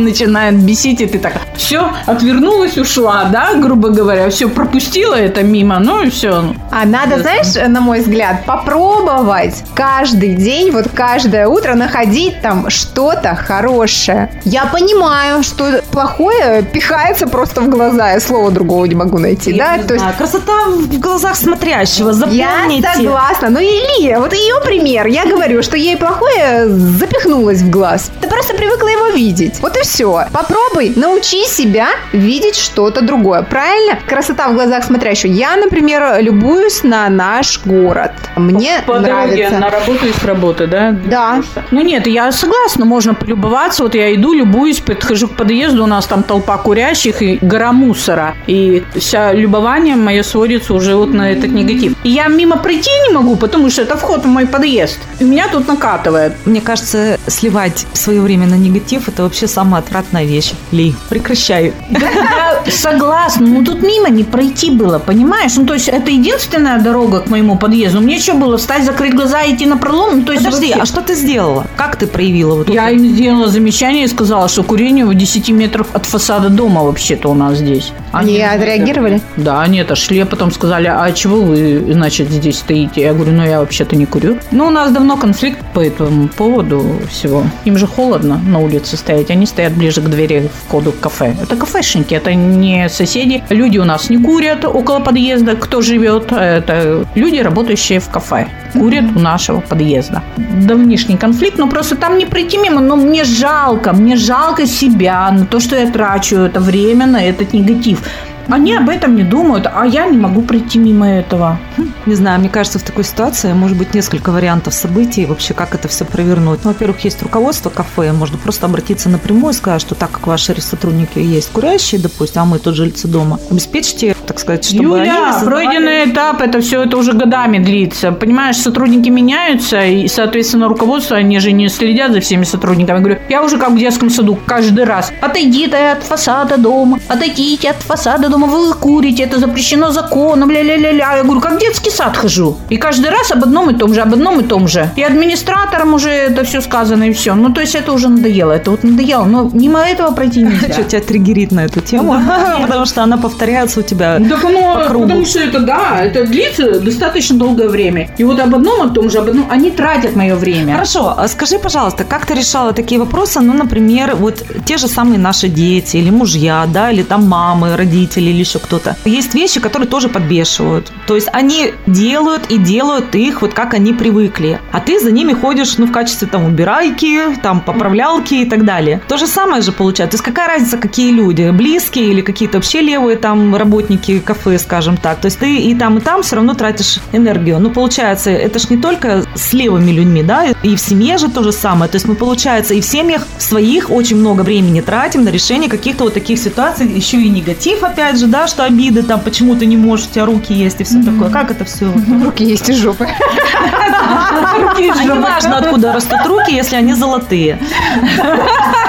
начинает 0.50 0.66
бесить, 0.66 1.00
и 1.00 1.06
ты 1.06 1.18
так 1.18 1.32
все, 1.54 1.90
отвернулась, 2.06 2.78
ушла, 2.78 3.24
да, 3.32 3.54
грубо 3.54 3.90
говоря, 3.90 4.30
все, 4.30 4.48
пропустила 4.48 5.14
это 5.14 5.42
мимо, 5.42 5.78
ну 5.78 6.02
и 6.02 6.10
все. 6.10 6.54
А 6.70 6.86
надо, 6.86 7.18
знаешь, 7.20 7.54
на 7.68 7.80
мой 7.80 8.00
взгляд, 8.00 8.44
попробовать 8.46 9.64
каждый 9.74 10.34
день, 10.34 10.70
вот 10.70 10.86
каждое 10.94 11.46
утро 11.48 11.74
находить 11.74 12.40
там 12.42 12.70
что-то 12.70 13.34
хорошее. 13.34 14.30
Я 14.44 14.66
понимаю, 14.66 15.42
что 15.42 15.82
плохое 15.90 16.62
пихается 16.62 17.26
просто 17.26 17.60
в 17.60 17.68
глаза, 17.68 18.12
я 18.12 18.20
слова 18.20 18.50
другого 18.50 18.84
не 18.86 18.94
могу 18.94 19.18
найти, 19.18 19.52
Я 19.52 19.76
да? 19.76 19.84
То 19.84 19.94
есть 19.94 20.04
знаю, 20.04 20.16
красота 20.16 20.52
в 20.68 20.98
глазах 20.98 21.36
смотрящего, 21.36 22.10
я 22.10 22.14
запомните. 22.14 22.88
согласна. 22.94 23.50
Ну, 23.50 23.60
Илья, 23.60 24.20
вот 24.20 24.32
ее 24.32 24.54
пример. 24.64 25.06
Я 25.06 25.26
говорю, 25.26 25.62
что 25.62 25.76
ей 25.76 25.96
плохое 25.96 26.68
запихнулось 26.68 27.58
в 27.58 27.70
глаз. 27.70 28.10
Ты 28.20 28.28
просто 28.28 28.54
привыкла 28.54 28.88
его 28.88 29.06
видеть. 29.08 29.60
Вот 29.60 29.76
и 29.76 29.82
все. 29.82 30.24
Попробуй, 30.40 30.94
научи 30.96 31.44
себя 31.44 31.88
видеть 32.12 32.56
что-то 32.56 33.02
другое, 33.02 33.42
правильно? 33.42 33.98
Красота 34.08 34.48
в 34.48 34.54
глазах 34.54 34.84
смотрящего. 34.84 35.30
Я, 35.30 35.56
например, 35.56 36.22
любуюсь 36.22 36.82
на 36.82 37.10
наш 37.10 37.60
город. 37.62 38.12
Мне 38.36 38.82
По 38.86 38.98
нравится. 38.98 39.36
дороге 39.36 39.58
на 39.58 39.70
работу 39.70 40.06
и 40.06 40.12
с 40.12 40.24
работы, 40.24 40.66
да? 40.66 40.92
Да. 40.92 41.42
Ну 41.70 41.82
нет, 41.82 42.06
я 42.06 42.32
согласна, 42.32 42.86
можно 42.86 43.12
полюбоваться. 43.12 43.82
Вот 43.82 43.94
я 43.94 44.14
иду, 44.14 44.32
любуюсь, 44.32 44.80
подхожу 44.80 45.28
к 45.28 45.36
подъезду, 45.36 45.84
у 45.84 45.86
нас 45.86 46.06
там 46.06 46.22
толпа 46.22 46.56
курящих 46.56 47.20
и 47.20 47.38
гора 47.42 47.72
мусора. 47.72 48.34
И 48.46 48.82
вся 48.96 49.34
любование 49.34 49.96
мое 49.96 50.22
сводится 50.22 50.72
уже 50.72 50.96
вот 50.96 51.12
на 51.12 51.32
этот 51.32 51.50
негатив. 51.50 51.92
И 52.02 52.08
я 52.08 52.28
мимо 52.28 52.56
пройти 52.56 52.90
не 53.06 53.12
могу, 53.12 53.36
потому 53.36 53.68
что 53.68 53.82
это 53.82 53.98
вход 53.98 54.24
в 54.24 54.28
мой 54.28 54.46
подъезд. 54.46 55.00
И 55.18 55.24
меня 55.24 55.48
тут 55.52 55.68
накатывает. 55.68 56.32
Мне 56.46 56.62
кажется, 56.62 57.18
сливать 57.26 57.86
свое 57.92 58.22
время 58.22 58.46
на 58.46 58.54
негатив– 58.54 59.06
это 59.08 59.24
вообще 59.24 59.46
самая 59.46 59.82
отвратная 59.82 60.29
вещь. 60.30 60.52
Ли, 60.72 60.94
прекращай. 61.08 61.72
Я 61.90 62.62
согласна, 62.70 63.46
но 63.46 63.64
тут 63.64 63.82
мимо 63.82 64.08
не 64.08 64.24
пройти 64.24 64.70
было, 64.70 64.98
понимаешь? 64.98 65.52
Ну, 65.56 65.66
то 65.66 65.74
есть 65.74 65.88
это 65.88 66.10
единственная 66.10 66.78
дорога 66.80 67.20
к 67.20 67.28
моему 67.28 67.56
подъезду. 67.58 68.00
Мне 68.00 68.18
что 68.18 68.34
было, 68.34 68.56
встать, 68.56 68.84
закрыть 68.84 69.14
глаза 69.14 69.42
и 69.42 69.54
идти 69.54 69.66
на 69.66 69.76
пролом? 69.76 70.18
Ну, 70.18 70.22
то 70.24 70.32
есть 70.32 70.44
Подожди, 70.44 70.68
вообще- 70.68 70.82
а 70.82 70.86
что 70.86 71.00
ты 71.02 71.14
сделала? 71.14 71.66
Как 71.76 71.96
ты 71.96 72.06
проявила 72.06 72.54
вот 72.54 72.68
Я 72.68 72.90
им 72.90 73.04
сделала 73.06 73.48
замечание 73.48 74.04
и 74.04 74.08
сказала, 74.08 74.48
что 74.48 74.62
курение 74.62 75.04
в 75.04 75.14
10 75.14 75.52
метров 75.52 75.88
от 75.92 76.06
фасада 76.06 76.48
дома 76.48 76.82
вообще-то 76.82 77.28
у 77.30 77.34
нас 77.34 77.58
здесь. 77.58 77.92
Они 78.12 78.40
отреагировали? 78.40 79.20
Да, 79.36 79.62
они 79.62 79.80
отошли, 79.80 80.20
а 80.20 80.26
потом 80.26 80.50
сказали, 80.52 80.86
а 80.86 81.10
чего 81.12 81.40
вы, 81.40 81.84
значит, 81.92 82.30
здесь 82.30 82.58
стоите? 82.58 83.00
Я 83.02 83.14
говорю, 83.14 83.32
ну 83.32 83.44
я 83.44 83.60
вообще-то 83.60 83.96
не 83.96 84.06
курю. 84.06 84.38
Ну, 84.50 84.66
у 84.66 84.70
нас 84.70 84.92
давно 84.92 85.16
конфликт 85.16 85.58
по 85.74 85.80
этому 85.80 86.28
поводу 86.28 86.84
всего. 87.10 87.42
Им 87.64 87.76
же 87.78 87.86
холодно 87.86 88.40
на 88.46 88.58
улице 88.58 88.96
стоять, 88.96 89.30
они 89.30 89.46
стоят 89.46 89.72
ближе 89.72 90.00
к 90.00 90.04
двери 90.08 90.19
входу 90.66 90.92
в 90.92 91.00
кафе. 91.00 91.34
Это 91.42 91.56
кафешники, 91.56 92.14
это 92.14 92.34
не 92.34 92.88
соседи. 92.88 93.42
Люди 93.50 93.78
у 93.78 93.84
нас 93.84 94.10
не 94.10 94.18
курят 94.18 94.64
около 94.64 95.00
подъезда, 95.00 95.56
кто 95.56 95.80
живет. 95.80 96.32
Это 96.32 97.06
люди, 97.14 97.36
работающие 97.36 97.98
в 98.00 98.08
кафе. 98.08 98.48
Курят 98.72 99.04
у 99.16 99.18
нашего 99.18 99.60
подъезда. 99.60 100.22
Давнишний 100.36 101.16
конфликт, 101.16 101.58
но 101.58 101.68
просто 101.68 101.96
там 101.96 102.18
не 102.18 102.26
пройти 102.26 102.58
мимо. 102.58 102.80
Но 102.80 102.96
мне 102.96 103.24
жалко, 103.24 103.92
мне 103.92 104.16
жалко 104.16 104.66
себя, 104.66 105.30
на 105.30 105.46
то, 105.46 105.60
что 105.60 105.76
я 105.76 105.90
трачу 105.90 106.36
это 106.36 106.60
время 106.60 107.06
на 107.06 107.22
этот 107.22 107.52
негатив. 107.52 108.02
Они 108.50 108.74
об 108.74 108.88
этом 108.88 109.14
не 109.14 109.22
думают, 109.22 109.70
а 109.72 109.86
я 109.86 110.06
не 110.06 110.16
могу 110.16 110.42
пройти 110.42 110.78
мимо 110.78 111.08
этого. 111.08 111.58
Не 112.06 112.14
знаю, 112.14 112.40
мне 112.40 112.48
кажется, 112.48 112.80
в 112.80 112.82
такой 112.82 113.04
ситуации 113.04 113.52
может 113.52 113.76
быть 113.76 113.94
несколько 113.94 114.32
вариантов 114.32 114.74
событий, 114.74 115.24
вообще 115.24 115.54
как 115.54 115.74
это 115.74 115.86
все 115.86 116.04
провернуть. 116.04 116.60
Ну, 116.64 116.70
во-первых, 116.70 117.04
есть 117.04 117.22
руководство 117.22 117.70
кафе, 117.70 118.12
можно 118.12 118.38
просто 118.38 118.66
обратиться 118.66 119.08
напрямую 119.08 119.52
и 119.52 119.56
сказать, 119.56 119.80
что 119.80 119.94
так 119.94 120.10
как 120.10 120.26
ваши 120.26 120.60
сотрудники 120.60 121.18
есть 121.18 121.50
курящие, 121.52 122.00
допустим, 122.00 122.42
а 122.42 122.44
мы 122.44 122.58
тут 122.58 122.74
жильцы 122.74 123.06
дома, 123.06 123.38
обеспечьте, 123.50 124.16
так 124.30 124.38
сказать, 124.38 124.64
чтобы 124.64 125.00
они 125.00 125.08
Юля, 125.08 125.32
создавали- 125.32 125.64
пройденный 125.66 126.04
этап, 126.04 126.40
это 126.40 126.60
все 126.60 126.84
это 126.84 126.96
уже 126.96 127.14
годами 127.14 127.58
длится. 127.58 128.12
Понимаешь, 128.12 128.56
сотрудники 128.58 129.08
меняются, 129.08 129.82
и, 129.84 130.06
соответственно, 130.06 130.68
руководство, 130.68 131.16
они 131.16 131.40
же 131.40 131.50
не 131.50 131.68
следят 131.68 132.12
за 132.12 132.20
всеми 132.20 132.44
сотрудниками. 132.44 132.98
Я 132.98 133.02
говорю, 133.02 133.18
я 133.28 133.42
уже 133.42 133.58
как 133.58 133.70
в 133.70 133.78
детском 133.78 134.08
саду 134.08 134.38
каждый 134.46 134.84
раз. 134.84 135.10
Отойдите 135.20 135.76
от 135.76 136.04
фасада 136.04 136.58
дома, 136.58 137.00
отойдите 137.08 137.70
от 137.70 137.82
фасада 137.82 138.28
дома, 138.28 138.46
вы 138.46 138.72
курите, 138.74 139.24
это 139.24 139.40
запрещено 139.40 139.90
законом, 139.90 140.48
ля-ля-ля-ля. 140.48 141.16
Я 141.16 141.24
говорю, 141.24 141.40
как 141.40 141.54
в 141.54 141.58
детский 141.58 141.90
сад 141.90 142.16
хожу. 142.16 142.56
И 142.68 142.76
каждый 142.76 143.10
раз 143.10 143.32
об 143.32 143.42
одном 143.42 143.70
и 143.70 143.74
том 143.74 143.92
же, 143.94 144.00
об 144.00 144.12
одном 144.12 144.38
и 144.38 144.44
том 144.44 144.68
же. 144.68 144.90
И 144.94 145.02
администраторам 145.02 145.92
уже 145.94 146.10
это 146.10 146.44
все 146.44 146.60
сказано, 146.60 147.02
и 147.08 147.12
все. 147.12 147.34
Ну, 147.34 147.52
то 147.52 147.60
есть 147.60 147.74
это 147.74 147.92
уже 147.92 148.08
надоело, 148.08 148.52
это 148.52 148.70
вот 148.70 148.84
надоело. 148.84 149.24
Но 149.24 149.50
мимо 149.52 149.80
этого 149.80 150.14
пройти 150.14 150.42
нельзя. 150.44 150.72
Что 150.72 150.84
тебя 150.84 151.00
триггерит 151.02 151.50
на 151.50 151.64
эту 151.64 151.80
тему? 151.80 152.14
Потому 152.62 152.86
что 152.86 153.02
она 153.02 153.16
повторяется 153.16 153.80
у 153.80 153.82
тебя 153.82 154.19
Так 154.28 154.44
оно, 154.44 154.74
по 154.74 154.88
кругу. 154.88 155.04
потому 155.04 155.26
что 155.26 155.38
это, 155.40 155.60
да, 155.60 156.00
это 156.02 156.26
длится 156.26 156.80
достаточно 156.80 157.36
долгое 157.36 157.68
время. 157.68 158.10
И 158.18 158.24
вот 158.24 158.40
об 158.40 158.54
одном, 158.54 158.82
о 158.82 158.88
том 158.88 159.10
же, 159.10 159.18
об 159.18 159.28
одном, 159.28 159.46
они 159.50 159.70
тратят 159.70 160.16
мое 160.16 160.34
время. 160.36 160.74
Хорошо, 160.74 161.14
а 161.16 161.28
скажи, 161.28 161.58
пожалуйста, 161.58 162.04
как 162.04 162.26
ты 162.26 162.34
решала 162.34 162.72
такие 162.72 163.00
вопросы? 163.00 163.40
Ну, 163.40 163.52
например, 163.52 164.16
вот 164.16 164.42
те 164.64 164.76
же 164.76 164.88
самые 164.88 165.18
наши 165.18 165.48
дети 165.48 165.96
или 165.96 166.10
мужья, 166.10 166.66
да, 166.66 166.90
или 166.90 167.02
там 167.02 167.26
мамы, 167.28 167.76
родители 167.76 168.30
или 168.30 168.40
еще 168.40 168.58
кто-то. 168.58 168.96
Есть 169.04 169.34
вещи, 169.34 169.60
которые 169.60 169.88
тоже 169.88 170.08
подбешивают. 170.08 170.92
То 171.06 171.14
есть 171.14 171.28
они 171.32 171.72
делают 171.86 172.50
и 172.50 172.58
делают 172.58 173.14
их 173.14 173.42
вот 173.42 173.54
как 173.54 173.74
они 173.74 173.92
привыкли. 173.92 174.60
А 174.72 174.80
ты 174.80 175.00
за 175.00 175.10
ними 175.10 175.32
ходишь, 175.32 175.78
ну, 175.78 175.86
в 175.86 175.92
качестве 175.92 176.28
там 176.28 176.44
убирайки, 176.44 177.34
там 177.42 177.60
поправлялки 177.60 178.34
и 178.34 178.44
так 178.44 178.64
далее. 178.64 179.00
То 179.08 179.16
же 179.16 179.26
самое 179.26 179.62
же 179.62 179.72
получается. 179.72 180.18
То 180.18 180.22
есть 180.22 180.24
какая 180.24 180.48
разница, 180.48 180.76
какие 180.78 181.12
люди? 181.12 181.50
Близкие 181.50 182.06
или 182.06 182.20
какие-то 182.20 182.58
вообще 182.58 182.80
левые 182.80 183.16
там 183.16 183.54
работники 183.56 184.09
кафе, 184.18 184.58
скажем 184.58 184.96
так. 184.96 185.20
То 185.20 185.26
есть 185.26 185.38
ты 185.38 185.56
и 185.56 185.74
там, 185.74 185.98
и 185.98 186.00
там 186.00 186.22
все 186.22 186.36
равно 186.36 186.54
тратишь 186.54 186.98
энергию. 187.12 187.60
Ну, 187.60 187.70
получается, 187.70 188.30
это 188.30 188.58
ж 188.58 188.70
не 188.70 188.78
только 188.78 189.24
с 189.34 189.52
левыми 189.52 189.92
людьми, 189.92 190.22
да, 190.22 190.46
и 190.62 190.74
в 190.74 190.80
семье 190.80 191.18
же 191.18 191.30
то 191.30 191.42
же 191.42 191.52
самое. 191.52 191.90
То 191.90 191.96
есть 191.96 192.08
мы, 192.08 192.14
получается, 192.14 192.74
и 192.74 192.80
в 192.80 192.84
семьях 192.84 193.26
своих 193.38 193.90
очень 193.90 194.16
много 194.16 194.42
времени 194.42 194.80
тратим 194.80 195.24
на 195.24 195.28
решение 195.28 195.70
каких-то 195.70 196.04
вот 196.04 196.14
таких 196.14 196.38
ситуаций. 196.38 196.86
Еще 196.86 197.18
и 197.18 197.28
негатив, 197.28 197.82
опять 197.82 198.18
же, 198.18 198.26
да, 198.26 198.48
что 198.48 198.64
обиды, 198.64 199.02
там, 199.02 199.20
почему 199.20 199.54
ты 199.54 199.66
не 199.66 199.76
можешь, 199.76 200.06
у 200.06 200.10
тебя 200.10 200.26
руки 200.26 200.52
есть 200.52 200.80
и 200.80 200.84
все 200.84 201.02
такое. 201.02 201.30
Как 201.30 201.50
это 201.50 201.64
все? 201.64 201.92
Руки 202.24 202.44
есть 202.44 202.68
из 202.68 202.76
жопы. 202.82 203.06
А 203.06 205.04
не 205.04 205.20
важно, 205.20 205.58
откуда 205.58 205.92
растут 205.92 206.26
руки, 206.26 206.52
если 206.52 206.76
они 206.76 206.94
золотые. 206.94 207.58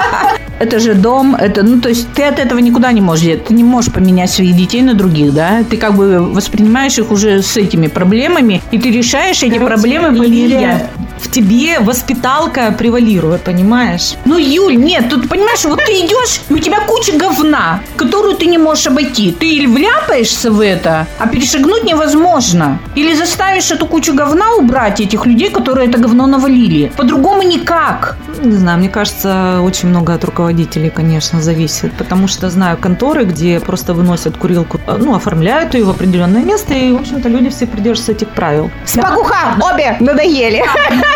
Это 0.62 0.78
же 0.78 0.94
дом, 0.94 1.34
это, 1.34 1.64
ну, 1.64 1.80
то 1.80 1.88
есть 1.88 2.06
ты 2.14 2.22
от 2.22 2.38
этого 2.38 2.60
никуда 2.60 2.92
не 2.92 3.00
можешь. 3.00 3.40
Ты 3.48 3.52
не 3.52 3.64
можешь 3.64 3.92
поменять 3.92 4.30
своих 4.30 4.54
детей 4.54 4.80
на 4.82 4.94
других, 4.94 5.34
да? 5.34 5.64
Ты 5.68 5.76
как 5.76 5.96
бы 5.96 6.20
воспринимаешь 6.20 6.96
их 6.98 7.10
уже 7.10 7.42
с 7.42 7.56
этими 7.56 7.88
проблемами, 7.88 8.62
и 8.70 8.78
ты 8.78 8.92
решаешь 8.92 9.42
эти 9.42 9.58
проблемы 9.58 10.16
Или 10.16 10.18
влияя. 10.20 10.88
В 11.22 11.30
тебе 11.30 11.78
воспиталка 11.80 12.72
превалирует, 12.72 13.42
понимаешь? 13.42 14.14
Ну, 14.24 14.38
Юль, 14.38 14.76
нет, 14.76 15.08
тут, 15.08 15.28
понимаешь, 15.28 15.64
вот 15.64 15.80
ты 15.84 15.92
идешь, 15.92 16.40
и 16.48 16.54
у 16.54 16.58
тебя 16.58 16.80
куча 16.80 17.16
говна, 17.16 17.80
которую 17.96 18.36
ты 18.36 18.46
не 18.46 18.58
можешь 18.58 18.86
обойти. 18.86 19.32
Ты 19.32 19.46
или 19.46 19.66
вляпаешься 19.66 20.50
в 20.50 20.60
это, 20.60 21.06
а 21.18 21.26
перешагнуть 21.26 21.84
невозможно. 21.84 22.78
Или 22.96 23.14
заставишь 23.14 23.70
эту 23.70 23.86
кучу 23.86 24.14
говна 24.14 24.54
убрать 24.54 25.00
этих 25.00 25.26
людей, 25.26 25.50
которые 25.50 25.88
это 25.88 25.98
говно 25.98 26.26
навалили. 26.26 26.92
По-другому 26.96 27.42
никак. 27.42 28.16
Не 28.42 28.56
знаю, 28.56 28.78
мне 28.78 28.88
кажется, 28.88 29.60
очень 29.62 29.88
много 29.88 30.14
от 30.14 30.24
руководителей, 30.24 30.90
конечно, 30.90 31.40
зависит. 31.40 31.92
Потому 31.92 32.28
что 32.28 32.50
знаю 32.50 32.76
конторы, 32.76 33.24
где 33.24 33.60
просто 33.60 33.94
выносят 33.94 34.36
курилку, 34.36 34.80
э, 34.86 34.96
ну, 34.98 35.14
оформляют 35.14 35.74
ее 35.74 35.84
в 35.84 35.90
определенное 35.90 36.42
место, 36.42 36.74
и, 36.74 36.92
в 36.92 37.00
общем-то, 37.00 37.28
люди 37.28 37.50
все 37.50 37.66
придерживаются 37.66 38.12
этих 38.12 38.28
правил. 38.28 38.70
Спокуха, 38.84 39.56
обе 39.60 39.96
надоели. 40.00 40.64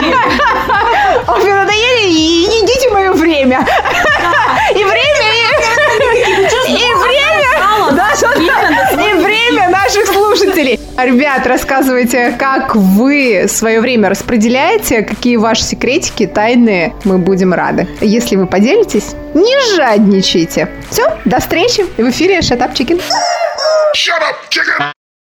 Обе 1.28 1.54
надоели 1.54 2.08
и 2.08 2.46
не 2.48 2.62
едите 2.62 2.90
мое 2.90 3.12
время. 3.12 3.64
И 4.74 4.84
время, 4.84 5.26
и- 6.68 6.94
время, 6.94 9.10
и 9.10 9.14
время 9.22 9.68
наших 9.70 10.06
слушателей. 10.06 10.78
Ребят, 10.98 11.46
рассказывайте, 11.46 12.32
как 12.38 12.74
вы 12.74 13.46
свое 13.48 13.80
время 13.80 14.08
распределяете, 14.08 15.02
какие 15.02 15.36
ваши 15.36 15.62
секретики, 15.62 16.26
тайны, 16.26 16.92
мы 17.04 17.18
будем 17.18 17.52
рады. 17.54 17.86
Если 18.00 18.36
вы 18.36 18.46
поделитесь, 18.46 19.14
не 19.34 19.76
жадничайте. 19.76 20.68
Все, 20.90 21.16
до 21.24 21.38
встречи 21.40 21.84
в 21.96 22.10
эфире 22.10 22.42
Шатап 22.42 22.74
Чикин. 22.74 22.98
Shut 23.94 24.20
up, 24.20 24.36
chicken! 24.50 24.92